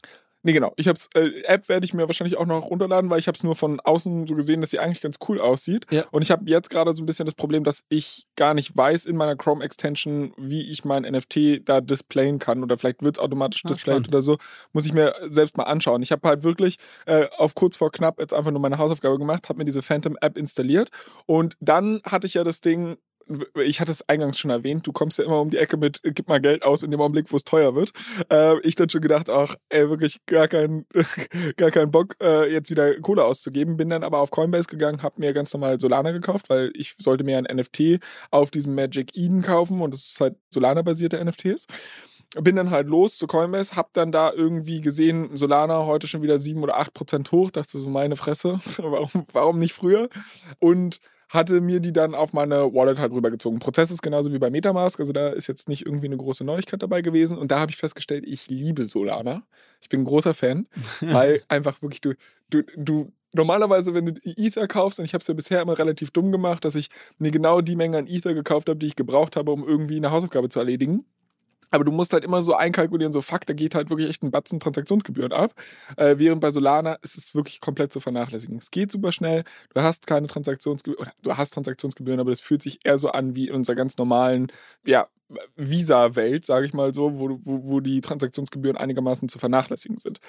[0.47, 0.73] Nee, genau.
[0.77, 3.43] Ich hab's, äh, App werde ich mir wahrscheinlich auch noch runterladen, weil ich habe es
[3.43, 5.87] nur von außen so gesehen, dass sie eigentlich ganz cool aussieht.
[5.91, 6.05] Ja.
[6.13, 9.07] Und ich habe jetzt gerade so ein bisschen das Problem, dass ich gar nicht weiß
[9.07, 13.21] in meiner Chrome Extension, wie ich mein NFT da displayen kann oder vielleicht wird es
[13.21, 14.09] automatisch ah, displayed spannend.
[14.09, 14.37] oder so.
[14.73, 16.01] Muss ich mir selbst mal anschauen.
[16.03, 19.49] Ich habe halt wirklich äh, auf kurz vor knapp jetzt einfach nur meine Hausaufgabe gemacht,
[19.49, 20.91] habe mir diese Phantom App installiert
[21.27, 22.99] und dann hatte ich ja das Ding,
[23.65, 26.29] ich hatte es eingangs schon erwähnt, du kommst ja immer um die Ecke mit, gib
[26.29, 27.93] mal Geld aus in dem Augenblick, wo es teuer wird.
[28.31, 30.87] Äh, ich dann schon gedacht, ach, ey, wirklich gar keinen
[31.57, 33.77] gar keinen Bock, äh, jetzt wieder Kohle auszugeben.
[33.77, 37.25] Bin dann aber auf Coinbase gegangen, habe mir ganz normal Solana gekauft, weil ich sollte
[37.25, 41.67] mir ein NFT auf diesem Magic Eden kaufen und das ist halt Solana-basierte NFTs
[42.41, 46.39] bin dann halt los zu Coinbase, hab dann da irgendwie gesehen, Solana heute schon wieder
[46.39, 50.09] 7 oder 8 Prozent hoch, dachte so, meine Fresse, warum, warum nicht früher?
[50.59, 53.59] Und hatte mir die dann auf meine Wallet halt rübergezogen.
[53.59, 56.83] Prozess ist genauso wie bei Metamask, also da ist jetzt nicht irgendwie eine große Neuigkeit
[56.83, 57.37] dabei gewesen.
[57.39, 59.43] Und da habe ich festgestellt, ich liebe Solana.
[59.81, 60.69] Ich bin ein großer Fan,
[61.01, 62.15] weil einfach wirklich du,
[62.51, 66.11] du, du normalerweise, wenn du Ether kaufst, und ich habe es ja bisher immer relativ
[66.11, 69.37] dumm gemacht, dass ich mir genau die Menge an Ether gekauft habe, die ich gebraucht
[69.37, 71.05] habe, um irgendwie eine Hausaufgabe zu erledigen.
[71.71, 74.31] Aber du musst halt immer so einkalkulieren, so fuck, da geht halt wirklich echt ein
[74.31, 75.53] Batzen Transaktionsgebühren ab.
[75.97, 78.57] Äh, während bei Solana ist es wirklich komplett zu vernachlässigen.
[78.57, 82.79] Es geht super schnell, du hast keine Transaktionsgebühren, du hast Transaktionsgebühren, aber das fühlt sich
[82.85, 84.53] eher so an wie in unserer ganz normalen,
[84.85, 85.09] ja,
[85.57, 90.21] Visa-Welt, sage ich mal so, wo, wo, wo die Transaktionsgebühren einigermaßen zu vernachlässigen sind.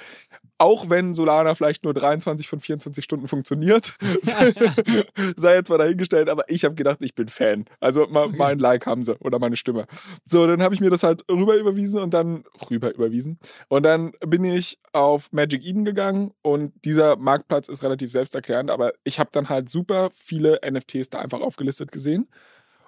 [0.58, 3.96] Auch wenn Solana vielleicht nur 23 von 24 Stunden funktioniert,
[5.36, 7.66] sei jetzt mal dahingestellt, aber ich habe gedacht, ich bin Fan.
[7.80, 9.86] Also mein Like haben sie oder meine Stimme.
[10.26, 13.38] So, dann habe ich mir das halt rüber überwiesen und dann rüber überwiesen.
[13.68, 18.94] Und dann bin ich auf Magic Eden gegangen und dieser Marktplatz ist relativ selbsterklärend, aber
[19.04, 22.28] ich habe dann halt super viele NFTs da einfach aufgelistet gesehen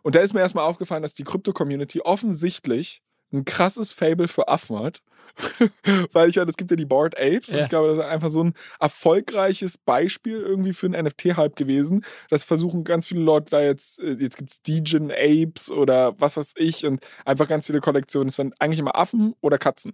[0.04, 4.80] und da ist mir erstmal aufgefallen, dass die Krypto-Community offensichtlich ein krasses Fable für Affen
[4.80, 5.02] hat.
[6.12, 7.58] Weil ich meine, es gibt ja die Bored Apes ja.
[7.58, 12.04] und ich glaube, das ist einfach so ein erfolgreiches Beispiel irgendwie für einen NFT-Hype gewesen.
[12.30, 16.38] Das versuchen ganz viele Leute da jetzt, äh, jetzt gibt es Degen Apes oder was
[16.38, 18.30] weiß ich und einfach ganz viele Kollektionen.
[18.30, 19.94] Es waren eigentlich immer Affen oder Katzen.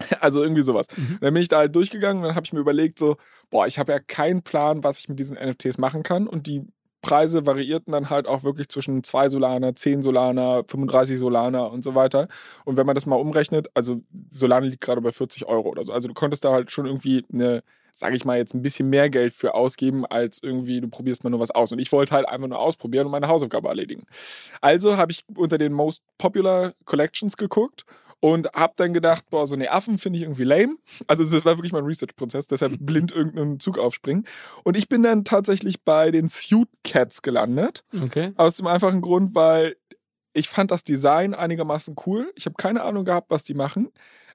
[0.20, 0.86] Also irgendwie sowas.
[0.96, 1.18] Mhm.
[1.20, 3.16] Dann bin ich da halt durchgegangen und dann habe ich mir überlegt, so,
[3.50, 6.28] boah, ich habe ja keinen Plan, was ich mit diesen NFTs machen kann.
[6.28, 6.62] Und die
[7.00, 11.94] Preise variierten dann halt auch wirklich zwischen 2 Solana, 10 Solana, 35 Solana und so
[11.94, 12.28] weiter.
[12.64, 15.92] Und wenn man das mal umrechnet, also Solana liegt gerade bei 40 Euro oder so.
[15.92, 19.10] Also du konntest da halt schon irgendwie eine, sage ich mal, jetzt ein bisschen mehr
[19.10, 21.72] Geld für ausgeben, als irgendwie du probierst mal nur was aus.
[21.72, 24.04] Und ich wollte halt einfach nur ausprobieren und meine Hausaufgabe erledigen.
[24.60, 27.84] Also habe ich unter den Most Popular Collections geguckt
[28.20, 30.76] und habe dann gedacht, boah, so eine Affen finde ich irgendwie lame.
[31.06, 34.26] Also das war wirklich mein Research-Prozess, deshalb blind irgendeinen Zug aufspringen.
[34.64, 37.84] Und ich bin dann tatsächlich bei den Suit Cats gelandet.
[38.02, 38.32] Okay.
[38.36, 39.76] Aus dem einfachen Grund, weil
[40.32, 42.32] ich fand das Design einigermaßen cool.
[42.36, 43.90] Ich habe keine Ahnung gehabt, was die machen.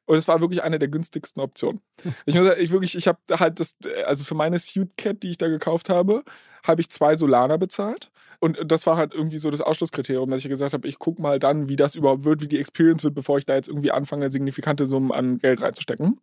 [0.06, 1.82] Und es war wirklich eine der günstigsten Optionen.
[2.26, 3.76] Ich muss ich wirklich, ich habe halt das,
[4.06, 6.24] also für meine Suit Cat, die ich da gekauft habe,
[6.68, 8.12] habe ich zwei Solana bezahlt.
[8.40, 11.40] Und das war halt irgendwie so das Ausschlusskriterium, dass ich gesagt habe, ich gucke mal
[11.40, 14.30] dann, wie das überhaupt wird, wie die Experience wird, bevor ich da jetzt irgendwie anfange,
[14.30, 16.20] signifikante Summen an Geld reinzustecken.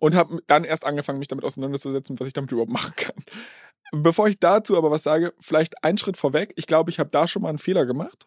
[0.00, 3.14] Und habe dann erst angefangen, mich damit auseinanderzusetzen, was ich damit überhaupt machen kann.
[3.92, 6.52] Bevor ich dazu aber was sage, vielleicht einen Schritt vorweg.
[6.56, 8.26] Ich glaube, ich habe da schon mal einen Fehler gemacht.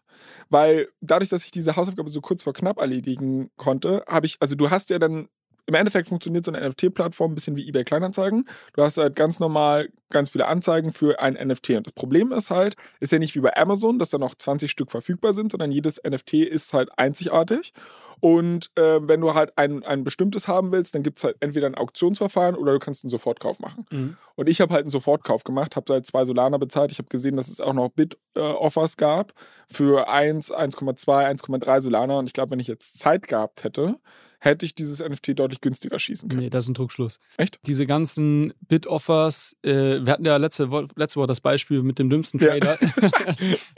[0.50, 4.56] Weil dadurch, dass ich diese Hausaufgabe so kurz vor knapp erledigen konnte, habe ich, also
[4.56, 5.28] du hast ja dann
[5.68, 8.48] im Endeffekt funktioniert so eine NFT-Plattform ein bisschen wie eBay Kleinanzeigen.
[8.74, 11.72] Du hast halt ganz normal ganz viele Anzeigen für ein NFT.
[11.72, 14.72] Und das Problem ist halt, ist ja nicht wie bei Amazon, dass da noch 20
[14.72, 17.74] Stück verfügbar sind, sondern jedes NFT ist halt einzigartig.
[18.22, 21.68] Und äh, wenn du halt ein, ein bestimmtes haben willst, dann gibt es halt entweder
[21.68, 23.86] ein Auktionsverfahren oder du kannst einen Sofortkauf machen.
[23.92, 24.18] Mhm.
[24.36, 26.92] Und ich habe halt einen Sofortkauf gemacht, habe halt zwei Solana bezahlt.
[26.92, 29.34] Ich habe gesehen, dass es auch noch Bid-Offers äh, gab
[29.68, 32.20] für 1, 1,2, 1,3 Solana.
[32.20, 34.00] Und ich glaube, wenn ich jetzt Zeit gehabt hätte,
[34.40, 36.44] hätte ich dieses NFT deutlich günstiger schießen können.
[36.44, 37.20] Nee, das ist ein Trugschluss.
[37.38, 37.60] Echt?
[37.66, 42.40] Diese ganzen Bid-Offers, äh, wir hatten ja letzte, letzte Woche das Beispiel mit dem dümmsten
[42.40, 42.78] Trader.
[42.80, 43.32] Ja.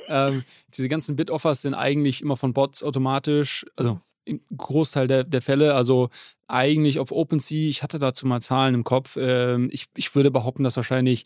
[0.30, 0.44] ähm,
[0.76, 5.74] diese ganzen Bid-Offers sind eigentlich immer von Bots automatisch, also im Großteil der, der Fälle,
[5.74, 6.10] also
[6.48, 10.64] eigentlich auf OpenSea, ich hatte dazu mal Zahlen im Kopf, ähm, ich, ich würde behaupten,
[10.64, 11.24] dass wahrscheinlich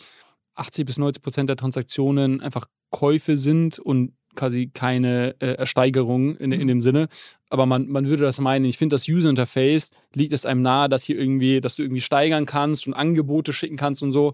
[0.56, 6.52] 80 bis 90 Prozent der Transaktionen einfach Käufe sind und quasi keine äh, Ersteigerung in,
[6.52, 7.08] in dem Sinne.
[7.50, 8.66] Aber man, man würde das meinen.
[8.66, 12.02] Ich finde, das User Interface liegt es einem nahe, dass hier irgendwie, dass du irgendwie
[12.02, 14.34] steigern kannst und Angebote schicken kannst und so.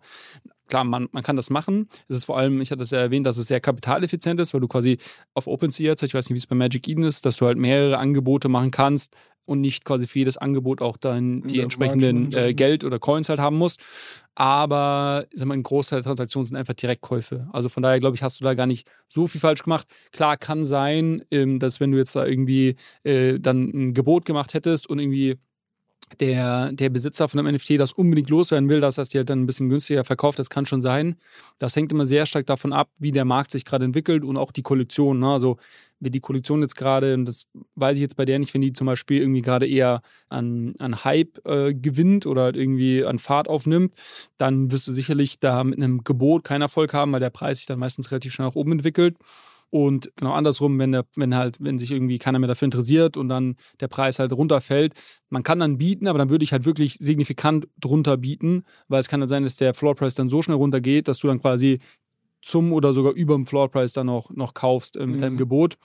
[0.67, 1.89] Klar, man, man kann das machen.
[2.07, 4.61] Es ist vor allem, ich hatte es ja erwähnt, dass es sehr kapitaleffizient ist, weil
[4.61, 4.99] du quasi
[5.33, 7.57] auf OpenSea jetzt, ich weiß nicht, wie es bei Magic Eden ist, dass du halt
[7.57, 9.15] mehrere Angebote machen kannst
[9.49, 13.29] und nicht quasi für jedes Angebot auch dann die ja, entsprechenden äh, Geld oder Coins
[13.29, 13.81] halt haben musst.
[14.35, 17.49] Aber ich sag mal, ein Großteil der Transaktionen sind einfach Direktkäufe.
[17.51, 19.87] Also von daher glaube ich, hast du da gar nicht so viel falsch gemacht.
[20.11, 24.53] Klar kann sein, ähm, dass wenn du jetzt da irgendwie äh, dann ein Gebot gemacht
[24.53, 25.39] hättest und irgendwie
[26.19, 29.41] der, der Besitzer von einem NFT das unbedingt loswerden will, dass das dir halt dann
[29.41, 31.15] ein bisschen günstiger verkauft, das kann schon sein.
[31.59, 34.51] Das hängt immer sehr stark davon ab, wie der Markt sich gerade entwickelt und auch
[34.51, 35.19] die Kollektion.
[35.19, 35.31] Ne?
[35.31, 35.57] Also
[35.99, 38.73] wenn die Kollektion jetzt gerade, und das weiß ich jetzt bei der nicht, wenn die
[38.73, 43.47] zum Beispiel irgendwie gerade eher an, an Hype äh, gewinnt oder halt irgendwie an Fahrt
[43.47, 43.93] aufnimmt,
[44.37, 47.67] dann wirst du sicherlich da mit einem Gebot keinen Erfolg haben, weil der Preis sich
[47.67, 49.17] dann meistens relativ schnell nach oben entwickelt.
[49.69, 53.29] Und genau andersrum, wenn der, wenn halt, wenn sich irgendwie keiner mehr dafür interessiert und
[53.29, 54.93] dann der Preis halt runterfällt,
[55.29, 59.07] man kann dann bieten, aber dann würde ich halt wirklich signifikant drunter bieten, weil es
[59.07, 61.79] kann halt sein, dass der Floorpreis dann so schnell runtergeht, dass du dann quasi
[62.41, 65.21] zum oder sogar über dem Floorpreis dann noch, noch kaufst äh, mit mhm.
[65.21, 65.77] deinem Gebot.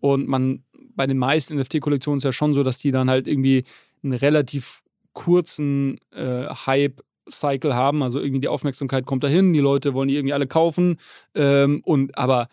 [0.00, 0.64] Und man
[0.94, 3.64] bei den meisten NFT-Kollektionen ist ja schon so, dass die dann halt irgendwie
[4.02, 4.82] einen relativ
[5.12, 10.16] kurzen äh, Hype Cycle haben, also irgendwie die Aufmerksamkeit kommt dahin, die Leute wollen die
[10.16, 10.98] irgendwie alle kaufen
[11.34, 12.48] ähm, und aber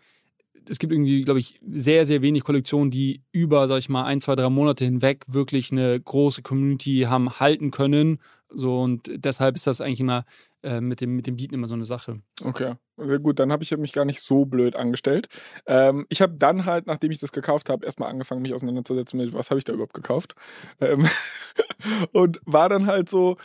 [0.70, 4.20] es gibt irgendwie, glaube ich, sehr, sehr wenig Kollektionen, die über, sag ich mal, ein,
[4.20, 8.20] zwei, drei Monate hinweg wirklich eine große Community haben halten können.
[8.50, 10.26] So und deshalb ist das eigentlich immer
[10.64, 12.22] äh, mit, dem, mit dem Bieten immer so eine Sache.
[12.42, 13.40] Okay, sehr gut.
[13.40, 15.28] Dann habe ich mich gar nicht so blöd angestellt.
[15.66, 19.34] Ähm, ich habe dann halt, nachdem ich das gekauft habe, erstmal angefangen, mich auseinanderzusetzen mit,
[19.34, 20.36] was habe ich da überhaupt gekauft.
[20.80, 21.08] Ähm,
[22.12, 23.38] und war dann halt so,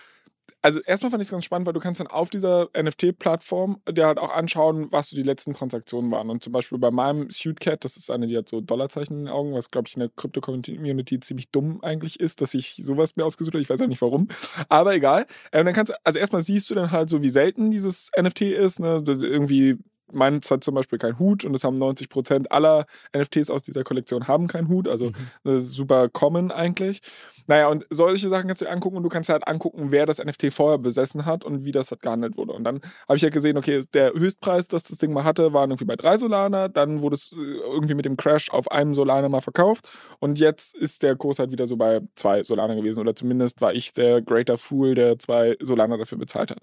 [0.62, 4.06] also erstmal fand ich es ganz spannend, weil du kannst dann auf dieser NFT-Plattform dir
[4.06, 6.30] halt auch anschauen, was so die letzten Transaktionen waren.
[6.30, 9.32] Und zum Beispiel bei meinem Suitcat, das ist eine, die hat so Dollarzeichen in den
[9.32, 13.24] Augen, was glaube ich in der Krypto-Community ziemlich dumm eigentlich ist, dass ich sowas mir
[13.24, 13.62] ausgesucht habe.
[13.62, 14.28] Ich weiß auch nicht warum.
[14.68, 15.26] Aber egal.
[15.52, 18.42] Ähm, dann kannst du, also erstmal siehst du dann halt so, wie selten dieses NFT
[18.42, 18.78] ist.
[18.78, 19.02] Ne?
[19.06, 19.78] Irgendwie
[20.12, 22.86] meins hat zum Beispiel keinen Hut und es haben 90 Prozent aller
[23.16, 25.12] NFTs aus dieser Kollektion haben keinen Hut, also
[25.44, 25.60] mhm.
[25.60, 27.00] super common eigentlich.
[27.46, 30.22] Naja, und solche Sachen kannst du dir angucken und du kannst halt angucken, wer das
[30.22, 32.52] NFT vorher besessen hat und wie das halt gehandelt wurde.
[32.52, 32.76] Und dann
[33.08, 35.84] habe ich ja halt gesehen, okay, der Höchstpreis, das das Ding mal hatte, war irgendwie
[35.84, 39.40] bei drei Solana, dann wurde es äh, irgendwie mit dem Crash auf einem Solana mal
[39.40, 39.88] verkauft
[40.20, 43.74] und jetzt ist der Kurs halt wieder so bei zwei Solana gewesen oder zumindest war
[43.74, 46.60] ich der Greater Fool, der zwei Solana dafür bezahlt hat.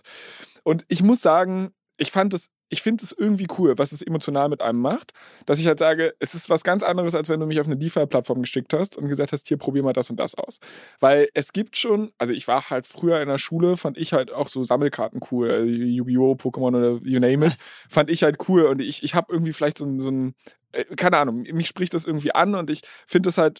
[0.63, 4.49] Und ich muss sagen, ich fand es, ich finde es irgendwie cool, was es emotional
[4.49, 5.11] mit einem macht,
[5.45, 7.77] dass ich halt sage, es ist was ganz anderes, als wenn du mich auf eine
[7.77, 10.59] DeFi-Plattform geschickt hast und gesagt hast, hier probier mal das und das aus.
[10.99, 14.31] Weil es gibt schon, also ich war halt früher in der Schule, fand ich halt
[14.31, 17.57] auch so Sammelkarten cool, also Yu-Gi-Oh!, Pokémon oder you name it,
[17.89, 20.35] fand ich halt cool und ich, ich habe irgendwie vielleicht so, so ein,
[20.71, 23.59] äh, keine Ahnung, mich spricht das irgendwie an und ich finde es halt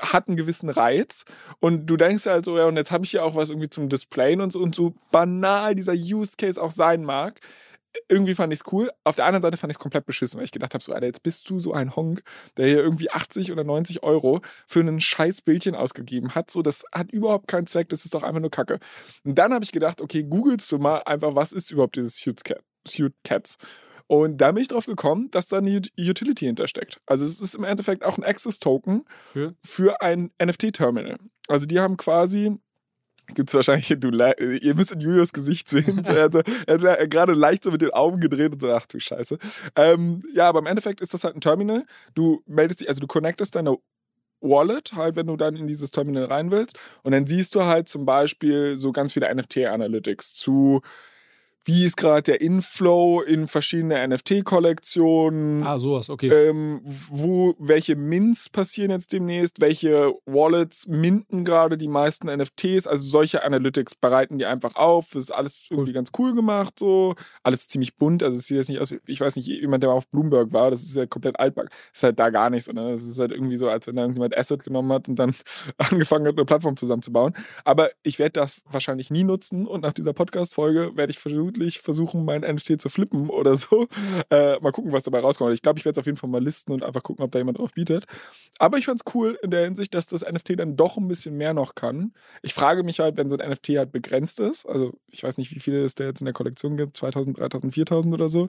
[0.00, 1.24] hat einen gewissen Reiz
[1.60, 3.88] und du denkst halt so, ja, und jetzt habe ich ja auch was irgendwie zum
[3.88, 7.40] Displayen und so und so banal dieser Use Case auch sein mag
[8.08, 8.90] irgendwie fand ich es cool.
[9.04, 11.06] Auf der anderen Seite fand ich es komplett beschissen, weil ich gedacht habe, so, Alter,
[11.06, 12.22] jetzt bist du so ein Honk,
[12.56, 16.50] der hier irgendwie 80 oder 90 Euro für einen scheiß Bildchen ausgegeben hat.
[16.50, 18.78] So, das hat überhaupt keinen Zweck, das ist doch einfach nur Kacke.
[19.24, 22.42] Und dann habe ich gedacht, okay, googelst du mal einfach, was ist überhaupt dieses Suit
[23.24, 23.56] Cats?
[24.08, 27.00] Und da bin ich drauf gekommen, dass da eine Utility hintersteckt.
[27.06, 29.54] Also es ist im Endeffekt auch ein Access-Token Für?
[29.62, 31.18] für ein NFT-Terminal.
[31.46, 32.58] Also die haben quasi
[33.34, 36.02] gibt es wahrscheinlich, du, ihr müsst in Julius Gesicht sehen.
[36.06, 38.98] er hat, er hat gerade leicht so mit den Augen gedreht und so, ach du
[38.98, 39.38] Scheiße.
[39.76, 41.84] Ähm, ja, aber im Endeffekt ist das halt ein Terminal.
[42.14, 43.76] Du meldest dich, also du connectest deine
[44.40, 46.78] Wallet, halt, wenn du dann in dieses Terminal rein willst.
[47.02, 50.80] Und dann siehst du halt zum Beispiel so ganz viele NFT-Analytics zu
[51.68, 55.62] wie ist gerade der Inflow in verschiedene NFT-Kollektionen.
[55.64, 56.28] Ah, sowas, okay.
[56.28, 63.06] Ähm, wo, welche Mints passieren jetzt demnächst, welche Wallets minten gerade die meisten NFTs, also
[63.06, 65.08] solche Analytics bereiten die einfach auf.
[65.12, 67.14] Das ist alles irgendwie ganz cool gemacht, so.
[67.42, 70.08] Alles ziemlich bunt, also es sieht jetzt nicht aus, ich weiß nicht, jemand, der auf
[70.08, 71.68] Bloomberg war, das ist ja komplett altback.
[71.68, 72.92] Das ist halt da gar nichts, ne?
[72.92, 75.34] Das ist halt irgendwie so, als wenn da irgendjemand Asset genommen hat und dann
[75.76, 77.34] angefangen hat, eine Plattform zusammenzubauen.
[77.66, 81.80] Aber ich werde das wahrscheinlich nie nutzen und nach dieser Podcast-Folge werde ich versuchen, vermutlich
[81.80, 83.88] versuchen, mein NFT zu flippen oder so.
[84.30, 85.52] Äh, mal gucken, was dabei rauskommt.
[85.52, 87.38] Ich glaube, ich werde es auf jeden Fall mal listen und einfach gucken, ob da
[87.38, 88.04] jemand drauf bietet.
[88.58, 91.36] Aber ich fand es cool in der Hinsicht, dass das NFT dann doch ein bisschen
[91.36, 92.12] mehr noch kann.
[92.42, 95.54] Ich frage mich halt, wenn so ein NFT halt begrenzt ist, also ich weiß nicht,
[95.54, 98.48] wie viele es da jetzt in der Kollektion gibt, 2000, 3000, 4000 oder so,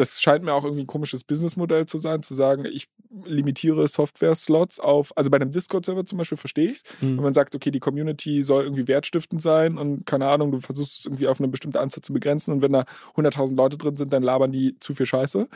[0.00, 2.88] das scheint mir auch irgendwie ein komisches Businessmodell zu sein, zu sagen, ich
[3.24, 7.16] limitiere Software-Slots auf, also bei einem Discord-Server zum Beispiel verstehe ich es, mhm.
[7.16, 11.00] wenn man sagt, okay, die Community soll irgendwie wertstiftend sein und keine Ahnung, du versuchst
[11.00, 12.84] es irgendwie auf eine bestimmte Anzahl zu begrenzen und wenn da
[13.14, 15.48] 100.000 Leute drin sind, dann labern die zu viel Scheiße.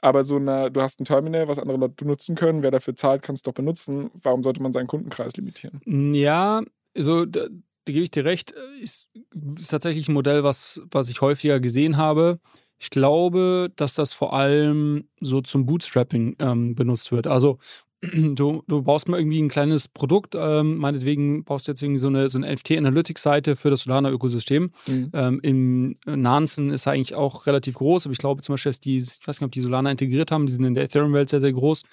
[0.00, 3.22] Aber so eine, du hast ein Terminal, was andere Leute benutzen können, wer dafür zahlt,
[3.22, 4.10] kann es doch benutzen.
[4.20, 5.80] Warum sollte man seinen Kundenkreis limitieren?
[5.86, 6.62] Ja,
[6.96, 7.46] also da,
[7.84, 9.08] da gebe ich dir recht, ist,
[9.56, 12.40] ist tatsächlich ein Modell, was, was ich häufiger gesehen habe.
[12.82, 17.28] Ich glaube, dass das vor allem so zum Bootstrapping ähm, benutzt wird.
[17.28, 17.58] Also
[18.02, 22.08] du, du baust mal irgendwie ein kleines Produkt, ähm, meinetwegen baust du jetzt irgendwie so
[22.08, 24.72] eine, so eine NFT-Analytics-Seite für das Solana-Ökosystem.
[24.88, 25.10] Mhm.
[25.12, 28.80] Ähm, Im Nansen ist er eigentlich auch relativ groß, aber ich glaube zum Beispiel, dass
[28.80, 31.40] die, ich weiß nicht, ob die Solana integriert haben, die sind in der Ethereum-Welt sehr,
[31.40, 31.84] sehr groß.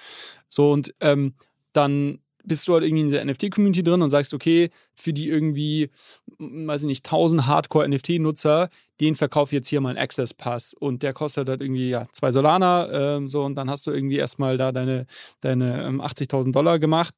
[0.47, 1.35] So und ähm,
[1.71, 2.17] dann
[2.49, 5.89] bist du halt irgendwie in der NFT-Community drin und sagst, okay, für die irgendwie,
[6.37, 8.69] weiß ich nicht, 1000 Hardcore-NFT-Nutzer,
[8.99, 10.73] den verkaufe ich jetzt hier mal einen Access Pass.
[10.73, 14.17] Und der kostet halt irgendwie ja, zwei Solana, ähm, so und dann hast du irgendwie
[14.17, 15.05] erstmal da deine,
[15.39, 17.15] deine ähm, 80.000 Dollar gemacht.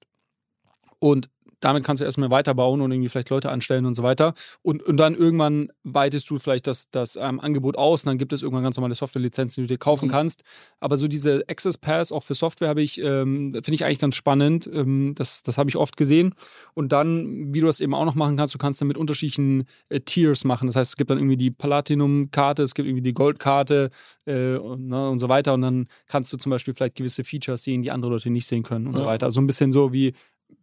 [1.00, 1.30] Und
[1.62, 4.34] damit kannst du erstmal weiterbauen und irgendwie vielleicht Leute anstellen und so weiter.
[4.62, 8.34] Und, und dann irgendwann weitest du vielleicht das, das ähm, Angebot aus und dann gibt
[8.34, 10.12] es irgendwann ganz normale Softwarelizenzen, die du dir kaufen mhm.
[10.12, 10.44] kannst.
[10.80, 14.16] Aber so diese Access Pass auch für Software habe ich, ähm, finde ich eigentlich ganz
[14.16, 14.70] spannend.
[14.74, 16.34] Ähm, das das habe ich oft gesehen.
[16.74, 19.66] Und dann, wie du das eben auch noch machen kannst, du kannst dann mit unterschiedlichen
[19.90, 20.68] äh, Tiers machen.
[20.68, 23.90] Das heißt, es gibt dann irgendwie die Platinum-Karte, es gibt irgendwie die Gold-Karte
[24.26, 25.54] äh, und, ne, und so weiter.
[25.54, 28.64] Und dann kannst du zum Beispiel vielleicht gewisse Features sehen, die andere Leute nicht sehen
[28.64, 29.00] können und ja.
[29.00, 29.26] so weiter.
[29.26, 30.14] Also ein bisschen so wie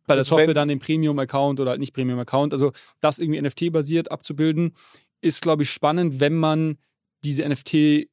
[0.09, 2.53] bei der also Software dann den Premium-Account oder halt nicht Premium-Account.
[2.53, 4.75] Also das irgendwie NFT-basiert abzubilden,
[5.21, 6.79] ist, glaube ich, spannend, wenn man
[7.25, 8.09] diese NFT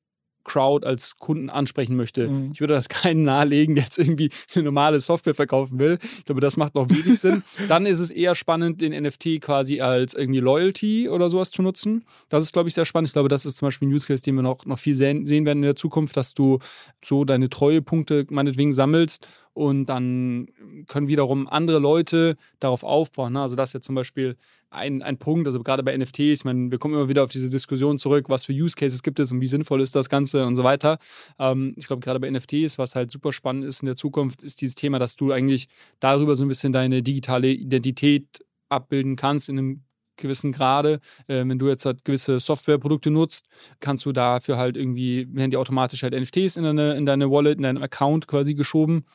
[0.45, 2.29] Crowd als Kunden ansprechen möchte.
[2.29, 2.51] Mhm.
[2.53, 5.97] Ich würde das keinen nahelegen, der jetzt irgendwie eine normale Software verkaufen will.
[6.19, 7.43] Ich glaube, das macht noch wenig Sinn.
[7.67, 12.05] Dann ist es eher spannend, den NFT quasi als irgendwie Loyalty oder sowas zu nutzen.
[12.29, 13.09] Das ist, glaube ich, sehr spannend.
[13.09, 15.25] Ich glaube, das ist zum Beispiel ein Use Case, den wir noch, noch viel sehen,
[15.25, 16.59] sehen werden in der Zukunft, dass du
[17.03, 20.49] so deine Treuepunkte meinetwegen sammelst und dann
[20.87, 23.33] können wiederum andere Leute darauf aufbauen.
[23.33, 23.41] Ne?
[23.41, 24.35] Also das ist jetzt zum Beispiel
[24.69, 27.49] ein, ein Punkt, also gerade bei NFTs, ich meine, wir kommen immer wieder auf diese
[27.49, 30.57] Diskussion zurück, was für Use Cases gibt es und wie sinnvoll ist das Ganze und
[30.57, 30.97] so weiter.
[31.39, 34.59] Ähm, ich glaube, gerade bei NFTs, was halt super spannend ist in der Zukunft, ist
[34.59, 35.69] dieses Thema, dass du eigentlich
[36.01, 39.83] darüber so ein bisschen deine digitale Identität abbilden kannst in einem
[40.17, 40.99] gewissen Grade.
[41.27, 43.47] Äh, wenn du jetzt halt gewisse Softwareprodukte nutzt,
[43.79, 47.55] kannst du dafür halt irgendwie, werden die automatisch halt NFTs in deine, in deine Wallet,
[47.55, 49.05] in deinen Account quasi geschoben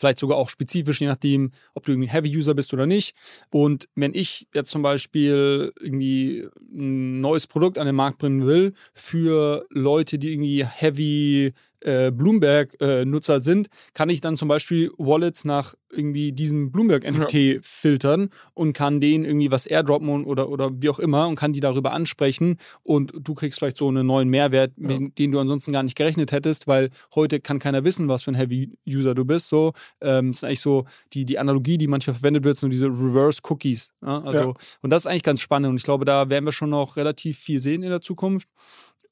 [0.00, 3.14] vielleicht sogar auch spezifisch, je nachdem, ob du irgendwie Heavy-User bist oder nicht.
[3.50, 8.72] Und wenn ich jetzt zum Beispiel irgendwie ein neues Produkt an den Markt bringen will
[8.94, 15.44] für Leute, die irgendwie Heavy äh, Bloomberg-Nutzer äh, sind, kann ich dann zum Beispiel Wallets
[15.44, 17.58] nach irgendwie diesem Bloomberg-NFT ja.
[17.62, 21.60] filtern und kann denen irgendwie was airdroppen oder, oder wie auch immer und kann die
[21.60, 24.86] darüber ansprechen und du kriegst vielleicht so einen neuen Mehrwert, ja.
[24.86, 28.32] mit dem du ansonsten gar nicht gerechnet hättest, weil heute kann keiner wissen, was für
[28.32, 29.48] ein Heavy-User du bist.
[29.48, 32.88] So, ähm, das ist eigentlich so die, die Analogie, die manchmal verwendet wird, sind diese
[32.88, 33.92] Reverse-Cookies.
[34.02, 34.22] Ja?
[34.22, 34.54] Also, ja.
[34.82, 37.38] Und das ist eigentlich ganz spannend und ich glaube, da werden wir schon noch relativ
[37.38, 38.48] viel sehen in der Zukunft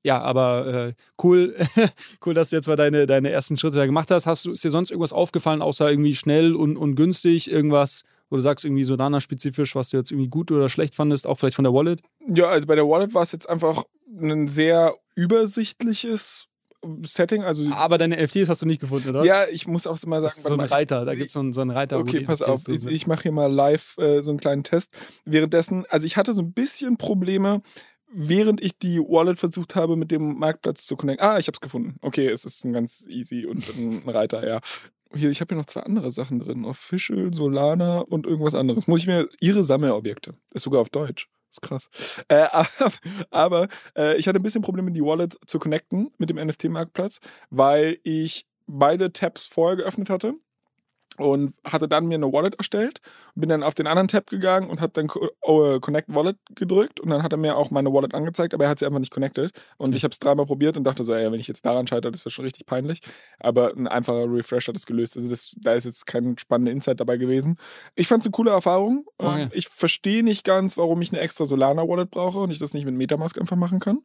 [0.04, 1.56] ja, aber äh, cool,
[2.26, 4.26] cool, dass du jetzt mal deine, deine ersten Schritte da gemacht hast.
[4.26, 8.36] Hast du, ist dir sonst irgendwas aufgefallen, außer irgendwie schnell und, und günstig, irgendwas, wo
[8.36, 11.64] du sagst, irgendwie Solana-spezifisch, was du jetzt irgendwie gut oder schlecht fandest, auch vielleicht von
[11.64, 12.00] der Wallet?
[12.26, 13.84] Ja, also bei der Wallet war es jetzt einfach
[14.20, 16.46] ein sehr übersichtliches
[17.02, 17.42] Setting.
[17.42, 19.24] Also Aber deine NFTs hast du nicht gefunden, oder?
[19.24, 20.34] Ja, ich muss auch mal sagen.
[20.36, 21.96] so ein Reiter, da gibt es so, einen- so einen Reiter.
[21.96, 22.68] wo Okay, pass NFTs auf.
[22.68, 24.90] Ich, ich mache hier mal live äh, so einen kleinen Test.
[25.24, 27.62] Währenddessen, also ich hatte so ein bisschen Probleme,
[28.10, 31.26] während ich die Wallet versucht habe, mit dem Marktplatz zu connecten.
[31.26, 31.96] Ah, ich habe es gefunden.
[32.00, 34.60] Okay, es ist ein ganz easy und ein Reiter, ja.
[35.14, 36.64] Hier, ich habe hier noch zwei andere Sachen drin.
[36.64, 38.86] Official, Solana und irgendwas anderes.
[38.86, 40.34] Muss ich mir ihre Sammelobjekte.
[40.52, 41.28] Ist sogar auf Deutsch.
[41.50, 41.88] Ist krass.
[42.28, 42.46] Äh,
[43.30, 47.98] aber äh, ich hatte ein bisschen Probleme, die Wallet zu connecten mit dem NFT-Marktplatz, weil
[48.02, 50.34] ich beide Tabs vorher geöffnet hatte
[51.18, 53.00] und hatte dann mir eine Wallet erstellt
[53.34, 55.08] und bin dann auf den anderen Tab gegangen und habe dann
[55.42, 58.70] oh, Connect Wallet gedrückt und dann hat er mir auch meine Wallet angezeigt, aber er
[58.70, 61.30] hat sie einfach nicht connected und ich habe es dreimal probiert und dachte so, ey,
[61.30, 63.00] wenn ich jetzt daran scheitere, das wäre schon richtig peinlich,
[63.38, 65.16] aber ein einfacher Refresh hat es gelöst.
[65.16, 67.56] Also das, da ist jetzt kein spannender Insight dabei gewesen.
[67.94, 69.04] Ich fand es eine coole Erfahrung.
[69.18, 69.42] Okay.
[69.42, 72.74] Ähm, Ich verstehe nicht ganz, warum ich eine extra Solana Wallet brauche und ich das
[72.74, 73.98] nicht mit Metamask einfach machen kann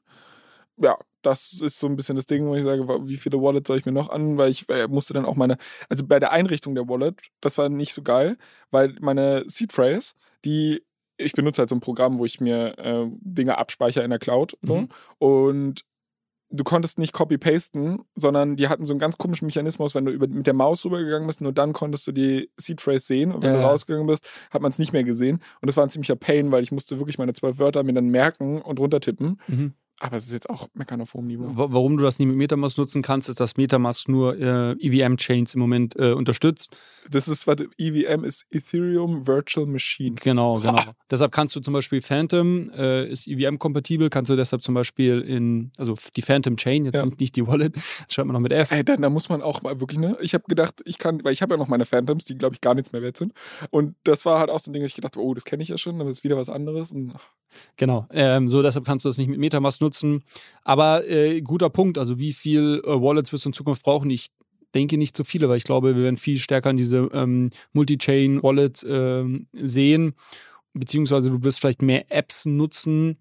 [0.78, 3.78] ja, das ist so ein bisschen das Ding, wo ich sage, wie viele Wallets soll
[3.78, 5.58] ich mir noch an, weil ich äh, musste dann auch meine,
[5.90, 8.38] also bei der Einrichtung der Wallet, das war nicht so geil,
[8.72, 10.14] weil meine Seed Phrase,
[10.46, 10.84] die
[11.18, 14.58] ich benutze halt so ein Programm, wo ich mir äh, Dinge abspeichere in der Cloud
[14.64, 14.90] so, Mhm.
[15.20, 15.86] und
[16.50, 20.28] du konntest nicht copy-pasten, sondern die hatten so einen ganz komischen Mechanismus, wenn du über,
[20.28, 23.32] mit der Maus rübergegangen bist, nur dann konntest du die Seed Phrase sehen.
[23.32, 25.38] Und wenn Ja, du rausgegangen bist, hat man es nicht mehr gesehen.
[25.62, 28.10] Und das war ein ziemlicher Pain, weil ich musste wirklich meine zwölf Wörter mir dann
[28.10, 29.40] merken und runtertippen.
[29.48, 29.74] Mhm.
[30.00, 31.46] Aber es ist jetzt auch meckern auf hohem Niveau.
[31.56, 35.54] Wa- Warum du das nicht mit Metamask nutzen kannst, ist, dass Metamask nur äh, EVM-Chains
[35.56, 36.76] im Moment äh, unterstützt.
[37.10, 40.16] Das ist, was EVM ist Ethereum Virtual Machine.
[40.22, 40.82] Genau, genau.
[41.10, 45.72] Deshalb kannst du zum Beispiel Phantom, äh, ist EVM-kompatibel, kannst du deshalb zum Beispiel in,
[45.78, 47.06] also die Phantom Chain, jetzt Ja.
[47.06, 47.84] nicht, die Wallet, das
[48.14, 48.72] schreibt man noch mit F.
[48.72, 50.18] Ey, da, da muss man auch mal wirklich, ne?
[50.22, 52.62] Ich habe gedacht, ich kann, weil ich habe ja noch meine Phantoms, die glaube ich
[52.62, 53.34] gar nichts mehr wert sind.
[53.70, 55.64] Und das war halt auch so ein Ding, dass ich gedacht habe, oh, das kenne
[55.64, 56.92] ich ja schon, dann ist wieder was anderes.
[56.92, 57.14] Und,
[57.78, 59.93] Genau, ähm, so deshalb kannst du das nicht mit Metamask nutzen.
[60.64, 64.10] Aber äh, guter Punkt, also wie viel äh, Wallets wirst du in Zukunft brauchen?
[64.10, 64.28] Ich
[64.74, 68.86] denke nicht so viele, weil ich glaube, wir werden viel stärker in diese ähm, Multi-Chain-Wallet
[68.88, 70.14] ähm, sehen,
[70.74, 73.18] beziehungsweise du wirst vielleicht mehr Apps nutzen,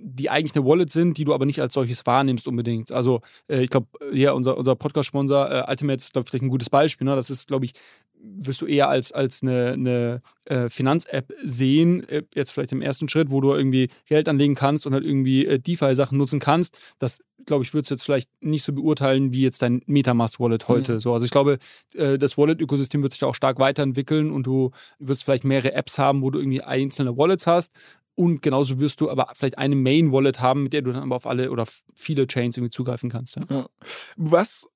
[0.00, 2.92] die eigentlich eine Wallet sind, die du aber nicht als solches wahrnimmst unbedingt.
[2.92, 6.50] Also äh, ich glaube, ja, unser, unser Podcast-Sponsor äh, Ultimate ist, glaube ich, vielleicht ein
[6.50, 7.06] gutes Beispiel.
[7.06, 7.16] Ne?
[7.16, 7.72] Das ist, glaube ich,
[8.20, 13.08] wirst du eher als, als eine, eine äh, Finanz-App sehen, äh, jetzt vielleicht im ersten
[13.08, 16.76] Schritt, wo du irgendwie Geld anlegen kannst und halt irgendwie äh, DeFi-Sachen nutzen kannst.
[16.98, 20.94] Das, glaube ich, würdest du jetzt vielleicht nicht so beurteilen wie jetzt dein Metamask-Wallet heute.
[20.94, 21.00] Mhm.
[21.00, 21.58] So, also ich glaube,
[21.94, 25.98] äh, das Wallet-Ökosystem wird sich da auch stark weiterentwickeln und du wirst vielleicht mehrere Apps
[25.98, 27.72] haben, wo du irgendwie einzelne Wallets hast.
[28.18, 31.24] Und genauso wirst du aber vielleicht eine Main-Wallet haben, mit der du dann aber auf
[31.24, 31.64] alle oder
[31.94, 33.36] viele Chains irgendwie zugreifen kannst.
[33.36, 33.42] Ja.
[33.48, 33.68] ja.
[34.16, 34.68] Was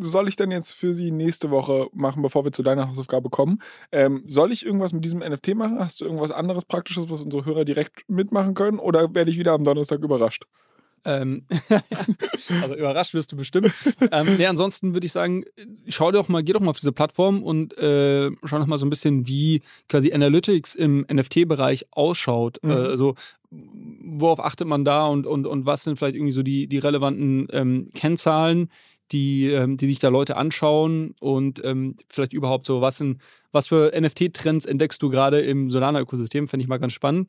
[0.00, 3.62] soll ich denn jetzt für die nächste Woche machen, bevor wir zu deiner Hausaufgabe kommen?
[3.90, 5.78] Ähm, soll ich irgendwas mit diesem NFT machen?
[5.78, 8.78] Hast du irgendwas anderes Praktisches, was unsere Hörer direkt mitmachen können?
[8.78, 10.44] Oder werde ich wieder am Donnerstag überrascht?
[11.04, 11.44] Ähm,
[12.62, 13.72] also überrascht wirst du bestimmt.
[14.12, 15.44] ähm, nee, ansonsten würde ich sagen,
[15.88, 18.86] schau doch mal, geh doch mal auf diese Plattform und äh, schau noch mal so
[18.86, 22.58] ein bisschen, wie quasi Analytics im NFT-Bereich ausschaut.
[22.62, 22.70] Mhm.
[22.70, 23.14] Äh, also
[23.50, 27.48] worauf achtet man da und, und, und was sind vielleicht irgendwie so die, die relevanten
[27.52, 28.70] ähm, Kennzahlen,
[29.12, 33.20] die, ähm, die sich da Leute anschauen und ähm, vielleicht überhaupt so, was, sind,
[33.50, 37.28] was für NFT-Trends entdeckst du gerade im Solana-Ökosystem, fände ich mal ganz spannend.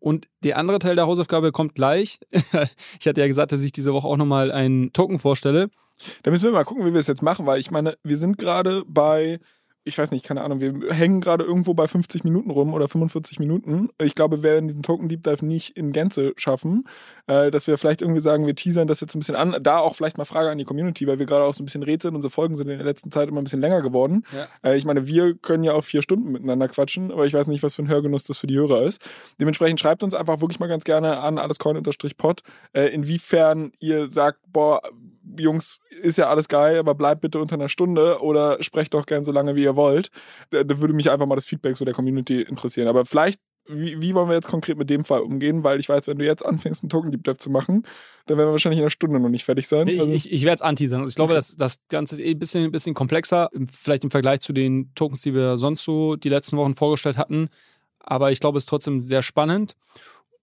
[0.00, 2.18] Und der andere Teil der Hausaufgabe kommt gleich.
[2.32, 5.70] ich hatte ja gesagt, dass ich diese Woche auch nochmal einen Token vorstelle.
[6.22, 8.38] Da müssen wir mal gucken, wie wir es jetzt machen, weil ich meine, wir sind
[8.38, 9.38] gerade bei,
[9.84, 13.38] ich weiß nicht, keine Ahnung, wir hängen gerade irgendwo bei 50 Minuten rum oder 45
[13.38, 13.88] Minuten.
[14.00, 16.86] Ich glaube, wir werden diesen Token Deep Dive nicht in Gänze schaffen,
[17.26, 19.56] äh, dass wir vielleicht irgendwie sagen, wir teasern das jetzt ein bisschen an.
[19.62, 21.82] Da auch vielleicht mal Frage an die Community, weil wir gerade auch so ein bisschen
[21.82, 22.14] rätseln.
[22.14, 24.24] Unsere Folgen sind in der letzten Zeit immer ein bisschen länger geworden.
[24.34, 24.70] Ja.
[24.70, 27.62] Äh, ich meine, wir können ja auch vier Stunden miteinander quatschen, aber ich weiß nicht,
[27.62, 29.00] was für ein Hörgenuss das für die Hörer ist.
[29.40, 32.42] Dementsprechend schreibt uns einfach wirklich mal ganz gerne an allescoin-pod,
[32.74, 34.82] äh, inwiefern ihr sagt, boah,
[35.38, 39.24] Jungs, ist ja alles geil, aber bleibt bitte unter einer Stunde oder sprecht doch gern
[39.24, 40.10] so lange, wie ihr wollt.
[40.50, 42.88] Da, da würde mich einfach mal das Feedback so der Community interessieren.
[42.88, 45.62] Aber vielleicht, wie, wie wollen wir jetzt konkret mit dem Fall umgehen?
[45.62, 47.84] Weil ich weiß, wenn du jetzt anfängst, einen Token Deep Dive zu machen,
[48.26, 49.86] dann werden wir wahrscheinlich in einer Stunde noch nicht fertig sein.
[49.86, 51.00] Ich, Also- ich, ich werde es anteasern.
[51.00, 54.10] Also ich glaube, das, das Ganze ist eh ein bisschen, ein bisschen komplexer, vielleicht im
[54.10, 57.48] Vergleich zu den Tokens, die wir sonst so die letzten Wochen vorgestellt hatten.
[58.00, 59.76] Aber ich glaube, es ist trotzdem sehr spannend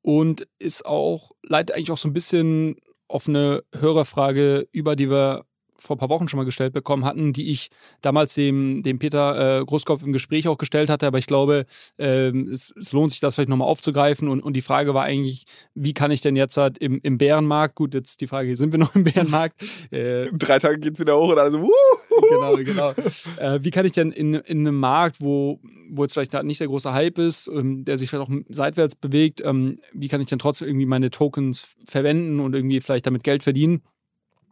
[0.01, 2.77] und ist auch, leitet eigentlich auch so ein bisschen
[3.07, 5.45] auf eine Hörerfrage über, die wir
[5.79, 7.69] vor ein paar Wochen schon mal gestellt bekommen hatten, die ich
[8.01, 11.07] damals dem, dem Peter äh, Großkopf im Gespräch auch gestellt hatte.
[11.07, 11.65] Aber ich glaube,
[11.97, 14.27] äh, es, es, lohnt sich, das vielleicht nochmal aufzugreifen.
[14.27, 17.75] Und, und die Frage war eigentlich, wie kann ich denn jetzt halt im, im Bärenmarkt,
[17.75, 19.61] gut, jetzt die Frage, sind wir noch im Bärenmarkt?
[19.91, 21.71] Äh, Drei Tage geht es wieder hoch und alle so, wuhu.
[22.29, 22.93] Genau, genau.
[23.37, 25.59] Äh, wie kann ich denn in, in einem Markt, wo,
[25.89, 29.41] wo jetzt vielleicht nicht der große Hype ist, ähm, der sich vielleicht auch seitwärts bewegt,
[29.45, 33.43] ähm, wie kann ich denn trotzdem irgendwie meine Tokens verwenden und irgendwie vielleicht damit Geld
[33.43, 33.81] verdienen?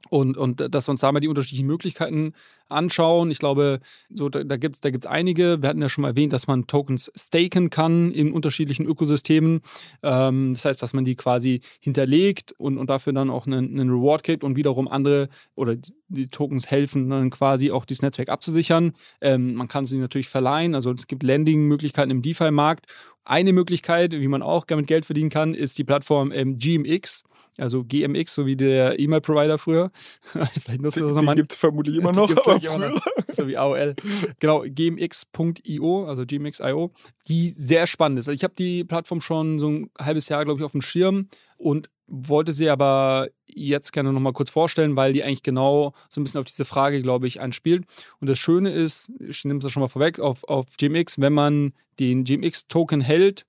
[0.10, 2.34] Und, und dass wir uns da mal die unterschiedlichen Möglichkeiten
[2.70, 3.32] anschauen.
[3.32, 3.80] Ich glaube,
[4.10, 5.62] so, da, da gibt es da gibt's einige.
[5.62, 9.62] Wir hatten ja schon mal erwähnt, dass man Tokens staken kann in unterschiedlichen Ökosystemen.
[10.04, 13.90] Ähm, das heißt, dass man die quasi hinterlegt und, und dafür dann auch einen, einen
[13.90, 15.76] Reward kriegt und wiederum andere oder
[16.08, 18.94] die Tokens helfen dann quasi auch dieses Netzwerk abzusichern.
[19.22, 20.76] Ähm, man kann sie natürlich verleihen.
[20.76, 22.86] Also es gibt Landing-Möglichkeiten im DeFi-Markt.
[23.24, 27.24] Eine Möglichkeit, wie man auch damit Geld verdienen kann, ist die Plattform ähm, GMX
[27.58, 29.92] also GMX, so wie der E-Mail-Provider früher.
[30.62, 31.36] Vielleicht nutzt das nochmal.
[31.36, 32.78] gibt es vermutlich immer noch, aber früher.
[32.78, 33.06] Noch.
[33.28, 33.96] So wie AOL.
[34.40, 36.92] Genau, gmx.io, also gmx.io,
[37.28, 38.28] die sehr spannend ist.
[38.28, 41.30] Also ich habe die Plattform schon so ein halbes Jahr, glaube ich, auf dem Schirm
[41.58, 46.24] und wollte sie aber jetzt gerne nochmal kurz vorstellen, weil die eigentlich genau so ein
[46.24, 47.86] bisschen auf diese Frage, glaube ich, einspielt.
[48.20, 51.74] Und das Schöne ist, ich nehme es schon mal vorweg, auf, auf GMX, wenn man
[52.00, 53.46] den GMX-Token hält,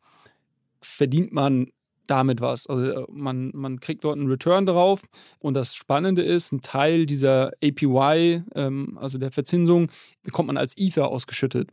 [0.81, 1.71] verdient man
[2.07, 2.67] damit was.
[2.67, 5.03] Also äh, man, man kriegt dort einen Return drauf
[5.39, 9.91] und das Spannende ist, ein Teil dieser APY, ähm, also der Verzinsung,
[10.23, 11.71] bekommt man als Ether ausgeschüttet.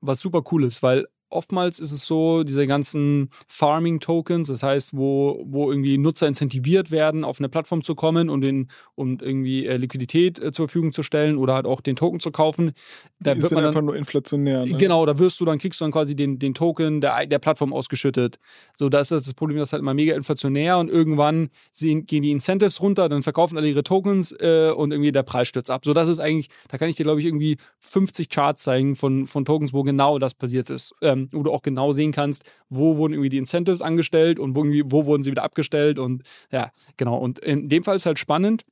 [0.00, 5.42] Was super cool ist, weil oftmals ist es so, diese ganzen Farming-Tokens, das heißt, wo,
[5.46, 9.76] wo irgendwie Nutzer incentiviert werden, auf eine Plattform zu kommen und, den, und irgendwie äh,
[9.76, 12.72] Liquidität äh, zur Verfügung zu stellen oder halt auch den Token zu kaufen.
[13.20, 14.66] Da ist wird man dann, einfach nur inflationär.
[14.66, 14.76] Ne?
[14.76, 17.72] Genau, da wirst du dann, kriegst du dann quasi den, den Token der, der Plattform
[17.72, 18.38] ausgeschüttet.
[18.74, 22.22] So, da ist das Problem, das ist halt immer mega inflationär und irgendwann sehen, gehen
[22.22, 25.84] die Incentives runter, dann verkaufen alle ihre Tokens äh, und irgendwie der Preis stürzt ab.
[25.84, 29.26] So, das ist eigentlich, da kann ich dir, glaube ich, irgendwie 50 Charts zeigen von,
[29.26, 30.94] von Tokens, wo genau das passiert ist.
[31.02, 34.54] Ähm, ähm, wo du auch genau sehen kannst, wo wurden irgendwie die Incentives angestellt und
[34.54, 35.98] wo, irgendwie, wo wurden sie wieder abgestellt.
[35.98, 37.16] Und ja, genau.
[37.18, 38.64] Und in dem Fall ist halt spannend,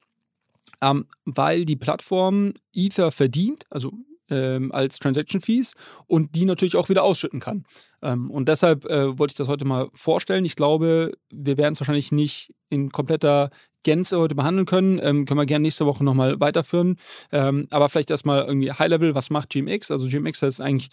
[0.81, 3.93] ähm, weil die Plattform Ether verdient, also
[4.31, 5.75] ähm, als Transaction Fees
[6.07, 7.65] und die natürlich auch wieder ausschütten kann.
[8.03, 10.45] Ähm, und deshalb äh, wollte ich das heute mal vorstellen.
[10.45, 13.51] Ich glaube, wir werden es wahrscheinlich nicht in kompletter
[13.85, 15.01] Gänze heute behandeln können.
[15.03, 16.97] Ähm, können wir gerne nächste Woche nochmal weiterführen.
[17.33, 19.91] Ähm, aber vielleicht erstmal irgendwie High Level, was macht GMX?
[19.91, 20.91] Also GMX ist eigentlich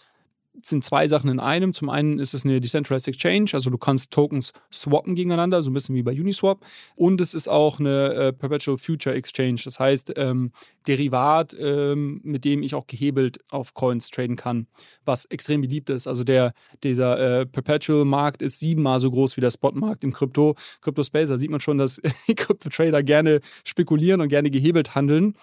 [0.62, 1.72] sind zwei Sachen in einem.
[1.72, 5.74] Zum einen ist es eine Decentralized Exchange, also du kannst Tokens swappen gegeneinander, so ein
[5.74, 6.64] bisschen wie bei Uniswap.
[6.94, 10.52] Und es ist auch eine äh, Perpetual Future Exchange, das heißt ähm,
[10.86, 14.66] Derivat, ähm, mit dem ich auch gehebelt auf Coins traden kann,
[15.04, 16.06] was extrem beliebt ist.
[16.06, 16.52] Also der,
[16.82, 21.28] dieser äh, Perpetual-Markt ist siebenmal so groß wie der Spot-Markt im Krypto, Crypto-Space.
[21.28, 22.00] Da sieht man schon, dass
[22.36, 25.34] Krypto-Trader gerne spekulieren und gerne gehebelt handeln.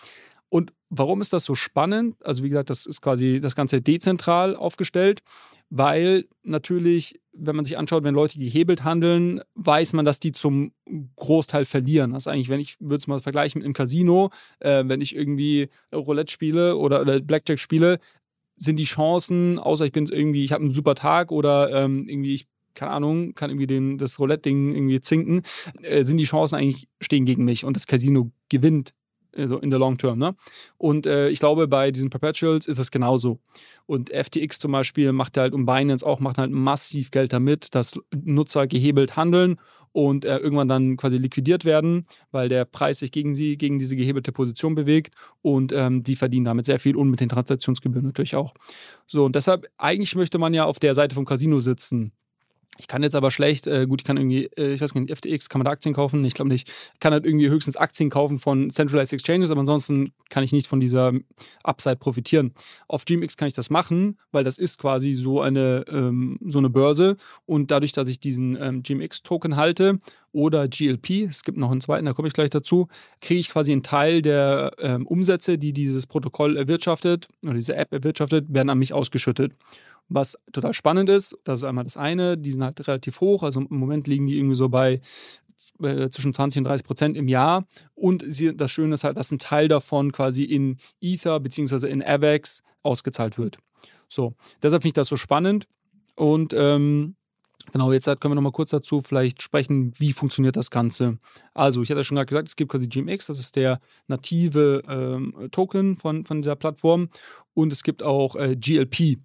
[0.54, 2.16] Und warum ist das so spannend?
[2.24, 5.24] Also wie gesagt, das ist quasi das Ganze dezentral aufgestellt,
[5.72, 10.74] weil natürlich, wenn man sich anschaut, wenn Leute gehebelt handeln, weiß man, dass die zum
[11.16, 12.14] Großteil verlieren.
[12.14, 14.30] Das ist eigentlich, wenn ich würde es mal vergleichen mit einem Casino,
[14.60, 17.98] äh, wenn ich irgendwie Roulette spiele oder, oder Blackjack spiele,
[18.56, 22.36] sind die Chancen, außer ich bin irgendwie, ich habe einen super Tag oder ähm, irgendwie
[22.36, 25.42] ich keine Ahnung, kann irgendwie den, das Roulette-Ding irgendwie zinken,
[25.82, 28.94] äh, sind die Chancen eigentlich stehen gegen mich und das Casino gewinnt
[29.36, 30.20] also in der Long Term.
[30.20, 30.36] Ne?
[30.78, 33.40] Und äh, ich glaube, bei diesen Perpetuals ist es genauso.
[33.86, 38.00] Und FTX zum Beispiel macht halt und Binance auch macht halt massiv Geld damit, dass
[38.14, 39.58] Nutzer gehebelt handeln
[39.92, 43.96] und äh, irgendwann dann quasi liquidiert werden, weil der Preis sich gegen sie, gegen diese
[43.96, 48.36] gehebelte Position bewegt und ähm, die verdienen damit sehr viel und mit den Transaktionsgebühren natürlich
[48.36, 48.54] auch.
[49.08, 52.12] So, und deshalb, eigentlich möchte man ja auf der Seite vom Casino sitzen
[52.78, 55.50] ich kann jetzt aber schlecht, äh, gut, ich kann irgendwie, äh, ich weiß nicht, FTX,
[55.50, 56.26] kann man da Aktien kaufen?
[56.26, 56.68] Ich glaube nicht.
[56.94, 60.68] Ich kann halt irgendwie höchstens Aktien kaufen von Centralized Exchanges, aber ansonsten kann ich nicht
[60.68, 61.14] von dieser
[61.64, 62.54] Upside profitieren.
[62.88, 66.70] Auf GMX kann ich das machen, weil das ist quasi so eine, ähm, so eine
[66.70, 70.00] Börse und dadurch, dass ich diesen ähm, GMX-Token halte
[70.32, 72.88] oder GLP, es gibt noch einen zweiten, da komme ich gleich dazu,
[73.22, 77.94] kriege ich quasi einen Teil der ähm, Umsätze, die dieses Protokoll erwirtschaftet oder diese App
[77.94, 79.54] erwirtschaftet, werden an mich ausgeschüttet.
[80.10, 83.62] Was total spannend ist, das ist einmal das eine, die sind halt relativ hoch, also
[83.62, 85.02] im Moment liegen die irgendwie so bei
[85.82, 87.66] äh, zwischen 20 und 30 Prozent im Jahr.
[87.96, 91.90] Und sie, das Schöne ist halt, dass ein Teil davon quasi in Ether bzw.
[91.90, 93.58] in AVAX ausgezahlt wird.
[94.08, 95.68] So, deshalb finde ich das so spannend.
[96.16, 97.16] Und ähm,
[97.72, 101.18] Genau, jetzt können wir noch mal kurz dazu vielleicht sprechen, wie funktioniert das Ganze.
[101.54, 105.48] Also, ich hatte schon gerade gesagt, es gibt quasi GMX, das ist der native ähm,
[105.52, 107.10] Token von, von dieser Plattform.
[107.54, 109.20] Und es gibt auch äh, GLP.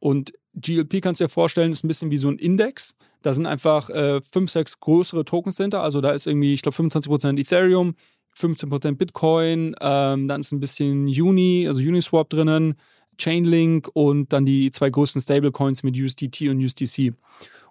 [0.00, 2.94] Und GLP kannst du dir vorstellen, ist ein bisschen wie so ein Index.
[3.22, 5.82] Da sind einfach äh, fünf, sechs größere Tokens hinter.
[5.82, 7.94] Also da ist irgendwie, ich glaube, 25% Ethereum,
[8.36, 12.74] 15% Bitcoin, ähm, dann ist ein bisschen Uni, also Uniswap drinnen,
[13.18, 17.12] Chainlink und dann die zwei größten Stablecoins mit USDT und USDC.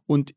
[0.06, 0.36] Und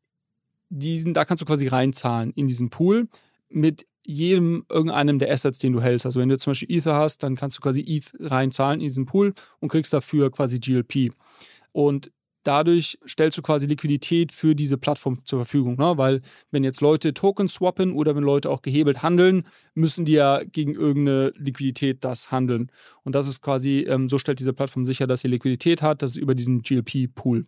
[0.69, 3.07] diesen, da kannst du quasi reinzahlen in diesen Pool
[3.49, 6.05] mit jedem irgendeinem der Assets, den du hältst.
[6.05, 9.05] Also wenn du zum Beispiel Ether hast, dann kannst du quasi ETH reinzahlen in diesen
[9.05, 11.13] Pool und kriegst dafür quasi GLP.
[11.73, 12.11] Und
[12.43, 15.77] dadurch stellst du quasi Liquidität für diese Plattform zur Verfügung.
[15.77, 15.97] Ne?
[15.97, 16.21] Weil
[16.51, 19.43] wenn jetzt Leute Tokens swappen oder wenn Leute auch gehebelt handeln,
[19.73, 22.71] müssen die ja gegen irgendeine Liquidität das handeln.
[23.03, 26.11] Und das ist quasi, ähm, so stellt diese Plattform sicher, dass sie Liquidität hat, das
[26.11, 27.45] ist über diesen GLP-Pool.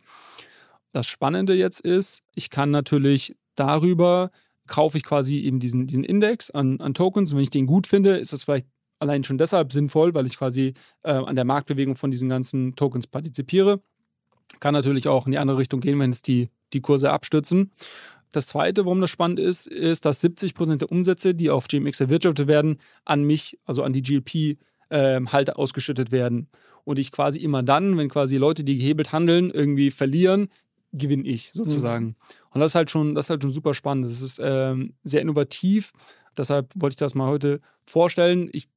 [0.91, 4.31] Das Spannende jetzt ist, ich kann natürlich darüber
[4.67, 7.31] kaufe ich quasi eben diesen, diesen Index an, an Tokens.
[7.31, 8.67] Und wenn ich den gut finde, ist das vielleicht
[8.99, 10.73] allein schon deshalb sinnvoll, weil ich quasi
[11.03, 13.81] äh, an der Marktbewegung von diesen ganzen Tokens partizipiere.
[14.59, 17.71] Kann natürlich auch in die andere Richtung gehen, wenn es die, die Kurse abstürzen.
[18.31, 22.01] Das Zweite, warum das spannend ist, ist, dass 70 Prozent der Umsätze, die auf GMX
[22.01, 24.57] erwirtschaftet werden, an mich, also an die GLP,
[24.89, 26.49] ähm, halt ausgeschüttet werden.
[26.83, 30.49] Und ich quasi immer dann, wenn quasi Leute, die gehebelt handeln, irgendwie verlieren,
[30.91, 32.05] gewinne ich sozusagen.
[32.05, 32.15] Mhm.
[32.51, 34.05] Und das ist halt schon, das ist halt schon super spannend.
[34.05, 35.93] Das ist ähm, sehr innovativ.
[36.37, 38.49] Deshalb wollte ich das mal heute vorstellen.
[38.51, 38.67] Ich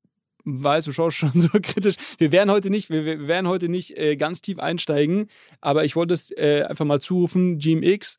[0.62, 1.96] weiß, du schaust schon so kritisch.
[2.18, 5.26] Wir werden heute nicht, wir, wir werden heute nicht äh, ganz tief einsteigen,
[5.60, 8.18] aber ich wollte es äh, einfach mal zurufen, GMX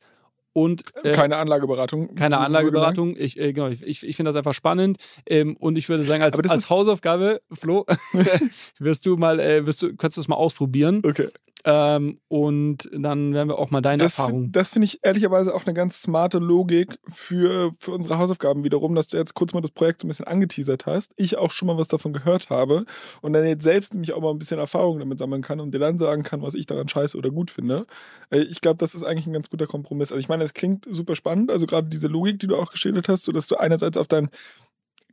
[0.52, 2.14] und äh, keine Anlageberatung.
[2.14, 3.16] Keine Anlageberatung.
[3.16, 4.96] Ich, äh, genau, ich, ich finde das einfach spannend.
[5.26, 7.86] Ähm, und ich würde sagen, als, als Hausaufgabe, Flo,
[8.78, 11.02] wirst du mal, äh, wirst du, kannst du das mal ausprobieren.
[11.04, 11.28] Okay.
[11.64, 14.50] Ähm, und dann werden wir auch mal deine das Erfahrung.
[14.52, 19.08] Das finde ich ehrlicherweise auch eine ganz smarte Logik für, für unsere Hausaufgaben wiederum, dass
[19.08, 21.12] du jetzt kurz mal das Projekt so ein bisschen angeteasert hast.
[21.16, 22.84] Ich auch schon mal was davon gehört habe
[23.20, 25.78] und dann jetzt selbst nämlich auch mal ein bisschen Erfahrung damit sammeln kann und dir
[25.78, 27.86] dann sagen kann, was ich daran scheiße oder gut finde.
[28.30, 30.12] Äh, ich glaube, das ist eigentlich ein ganz guter Kompromiss.
[30.12, 33.08] Also ich meine, es klingt super spannend, also gerade diese Logik, die du auch geschildert
[33.08, 34.30] hast, so dass du einerseits auf dein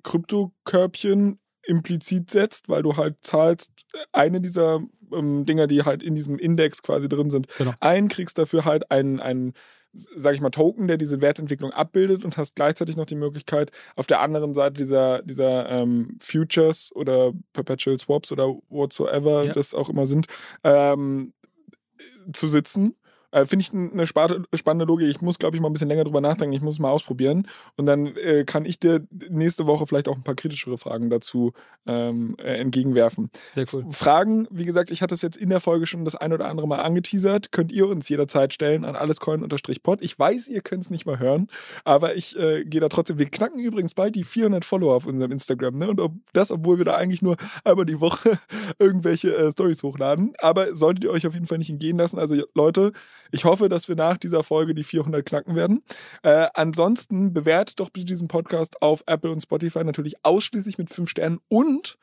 [0.04, 3.72] Kryptokörbchen implizit setzt, weil du halt zahlst
[4.14, 4.82] eine dieser
[5.14, 7.74] ähm, Dinger, die halt in diesem Index quasi drin sind, genau.
[7.80, 9.54] ein, kriegst dafür halt einen, einen
[9.94, 14.08] sage ich mal, Token, der diese Wertentwicklung abbildet und hast gleichzeitig noch die Möglichkeit, auf
[14.08, 19.54] der anderen Seite dieser, dieser ähm, Futures oder Perpetual Swaps oder whatsoever ja.
[19.54, 20.28] das auch immer sind,
[20.64, 21.34] ähm,
[22.32, 22.96] zu sitzen
[23.32, 25.10] äh, Finde ich eine spannende Logik.
[25.10, 26.54] Ich muss, glaube ich, mal ein bisschen länger drüber nachdenken.
[26.54, 27.48] Ich muss es mal ausprobieren.
[27.76, 31.52] Und dann äh, kann ich dir nächste Woche vielleicht auch ein paar kritischere Fragen dazu
[31.86, 33.30] ähm, äh, entgegenwerfen.
[33.54, 33.86] Sehr cool.
[33.92, 36.68] Fragen, wie gesagt, ich hatte es jetzt in der Folge schon das ein oder andere
[36.68, 37.52] Mal angeteasert.
[37.52, 40.02] Könnt ihr uns jederzeit stellen an allescoin-pod.
[40.02, 41.48] Ich weiß, ihr könnt es nicht mal hören,
[41.84, 43.20] aber ich äh, gehe da trotzdem.
[43.20, 45.78] Wir knacken übrigens bald die 400 Follower auf unserem Instagram.
[45.78, 45.90] Ne?
[45.90, 48.40] Und ob, das, obwohl wir da eigentlich nur einmal die Woche
[48.80, 50.34] irgendwelche äh, Stories hochladen.
[50.40, 52.20] Aber solltet ihr euch auf jeden Fall nicht entgehen lassen.
[52.20, 52.94] Also Leute,
[53.32, 55.84] ich hoffe, dass wir nach dieser Folge die 400 knacken werden.
[56.24, 61.10] Äh, ansonsten bewertet doch bitte diesen Podcast auf Apple und Spotify natürlich ausschließlich mit 5
[61.10, 61.98] Sternen und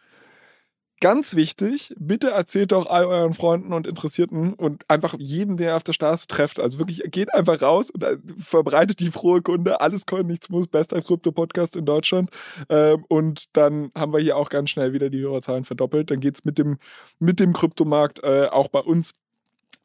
[1.01, 5.77] Ganz wichtig, bitte erzählt doch all euren Freunden und Interessierten und einfach jedem, der ihr
[5.77, 6.59] auf der Straße trefft.
[6.59, 9.83] Also wirklich, geht einfach raus und äh, verbreitet die frohe Kunde.
[9.83, 10.67] Alles Coin, nichts muss.
[10.67, 12.31] Bester Krypto-Podcast in Deutschland.
[12.71, 16.11] Ähm, und dann haben wir hier auch ganz schnell wieder die Hörerzahlen verdoppelt.
[16.11, 16.79] Dann geht es mit dem,
[17.19, 19.11] mit dem Kryptomarkt äh, auch bei uns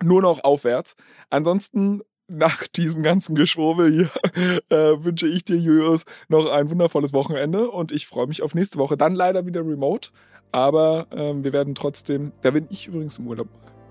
[0.04, 0.95] nur noch aufwärts.
[1.30, 4.10] Ansonsten nach diesem ganzen Geschwurbel hier
[4.70, 8.78] äh, wünsche ich dir, Julius, noch ein wundervolles Wochenende und ich freue mich auf nächste
[8.78, 8.97] Woche.
[8.97, 10.10] Dann leider wieder remote,
[10.52, 13.47] aber ähm, wir werden trotzdem, da bin ich übrigens im Urlaub.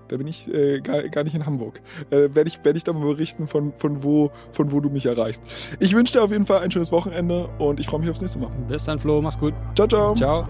[0.07, 1.81] Da bin ich äh, gar, gar nicht in Hamburg.
[2.09, 5.05] Äh, Werde ich, werd ich dann mal berichten, von, von, wo, von wo du mich
[5.05, 5.43] erreichst.
[5.79, 8.39] Ich wünsche dir auf jeden Fall ein schönes Wochenende und ich freue mich aufs nächste
[8.39, 8.49] Mal.
[8.67, 9.21] Bis dann, Flo.
[9.21, 9.53] Mach's gut.
[9.75, 10.15] Ciao, ciao.
[10.15, 10.49] Ciao.